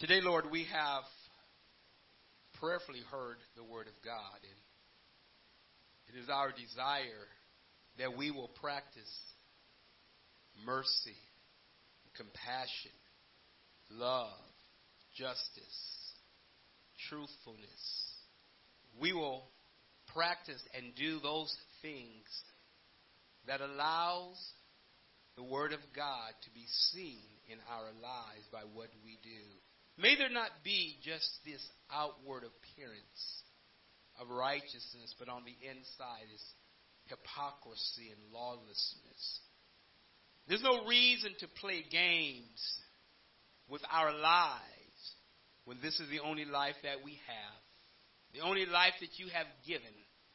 Today, 0.00 0.20
Lord, 0.20 0.50
we 0.50 0.64
have 0.64 1.04
prayerfully 2.60 3.00
heard 3.10 3.36
the 3.56 3.64
word 3.64 3.86
of 3.86 3.94
God, 4.04 4.40
and 4.42 4.58
it 6.12 6.20
is 6.20 6.28
our 6.28 6.50
desire 6.50 7.28
that 7.98 8.16
we 8.16 8.30
will 8.30 8.50
practice 8.60 9.10
mercy, 10.66 11.16
compassion, 12.16 12.92
love, 13.90 14.28
justice, 15.16 16.12
truthfulness. 17.08 18.10
We 19.00 19.12
will 19.12 19.44
practice 20.14 20.62
and 20.76 20.94
do 20.94 21.18
those 21.20 21.54
things 21.82 22.26
that 23.46 23.60
allows 23.60 24.36
the 25.36 25.42
word 25.42 25.72
of 25.72 25.80
God 25.94 26.32
to 26.44 26.50
be 26.50 26.64
seen 26.92 27.22
in 27.50 27.58
our 27.68 27.90
lives 28.00 28.46
by 28.52 28.62
what 28.72 28.88
we 29.04 29.18
do. 29.22 29.42
May 29.98 30.16
there 30.16 30.30
not 30.30 30.50
be 30.64 30.96
just 31.04 31.28
this 31.44 31.62
outward 31.92 32.44
appearance 32.44 33.42
of 34.20 34.30
righteousness, 34.30 35.14
but 35.18 35.28
on 35.28 35.42
the 35.44 35.56
inside 35.68 36.30
is 36.32 36.42
hypocrisy 37.06 38.10
and 38.10 38.32
lawlessness. 38.32 39.40
There's 40.48 40.62
no 40.62 40.86
reason 40.86 41.32
to 41.40 41.48
play 41.60 41.84
games 41.90 42.60
with 43.68 43.82
our 43.90 44.12
lives 44.12 44.62
when 45.64 45.78
this 45.82 45.98
is 46.00 46.08
the 46.10 46.20
only 46.20 46.44
life 46.44 46.76
that 46.82 47.04
we 47.04 47.12
have, 47.26 47.62
the 48.34 48.40
only 48.40 48.66
life 48.66 48.94
that 49.00 49.18
you 49.18 49.28
have 49.32 49.46
given 49.66 49.94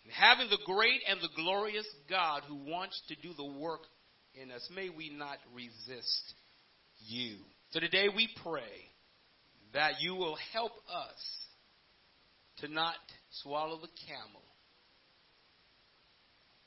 having 0.10 0.50
the 0.50 0.60
great 0.66 1.02
and 1.10 1.20
the 1.22 1.30
glorious 1.36 1.88
God 2.10 2.44
who 2.48 2.56
wants 2.56 3.02
to 3.08 3.16
do 3.16 3.34
the 3.34 3.60
work 3.60 3.82
in 4.42 4.52
us, 4.52 4.68
may 4.74 4.90
we 4.90 5.10
not 5.10 5.38
resist 5.54 6.34
you. 7.00 7.38
So 7.72 7.80
today 7.80 8.08
we 8.14 8.30
pray 8.44 8.90
that 9.74 10.02
you 10.02 10.16
will 10.16 10.38
help 10.54 10.72
us 10.88 11.20
to 12.58 12.68
not 12.68 12.96
swallow 13.44 13.78
the 13.80 13.90
camel 14.08 14.42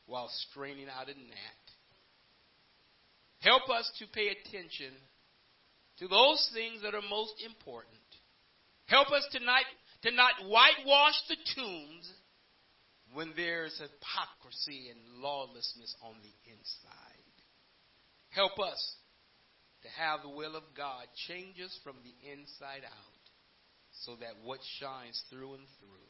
while 0.07 0.31
straining 0.51 0.87
out 0.89 1.09
a 1.09 1.15
gnat. 1.15 1.63
Help 3.41 3.69
us 3.71 3.91
to 3.99 4.07
pay 4.13 4.29
attention 4.29 4.93
to 5.99 6.09
those 6.09 6.51
things 6.55 6.83
that 6.83 6.95
are 6.95 7.03
most 7.11 7.35
important. 7.45 7.97
Help 8.87 9.09
us 9.09 9.27
to 9.33 9.41
not, 9.45 9.63
to 10.03 10.11
not 10.11 10.33
whitewash 10.47 11.15
the 11.29 11.37
tombs 11.57 12.13
when 13.15 13.33
there's 13.37 13.77
hypocrisy 13.79 14.89
and 14.89 15.23
lawlessness 15.23 15.95
on 16.03 16.17
the 16.23 16.35
inside. 16.49 17.37
Help 18.31 18.59
us 18.59 18.81
to 19.83 19.89
have 20.01 20.23
the 20.23 20.33
will 20.33 20.57
of 20.57 20.65
God 20.77 21.05
change 21.29 21.61
us 21.61 21.75
from 21.85 21.97
the 22.01 22.15
inside 22.25 22.87
out 22.87 23.25
so 24.07 24.17
that 24.17 24.41
what 24.43 24.61
shines 24.81 25.21
through 25.29 25.61
and 25.61 25.69
through 25.79 26.09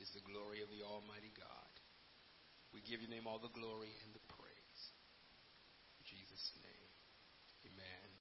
is 0.00 0.08
the 0.14 0.24
glory 0.24 0.62
of 0.62 0.70
the 0.72 0.86
Almighty 0.86 1.34
God. 1.36 1.72
We 2.72 2.80
give 2.80 3.00
your 3.02 3.10
name 3.10 3.26
all 3.26 3.42
the 3.42 3.52
glory 3.52 3.92
and 4.04 4.14
the 4.14 4.24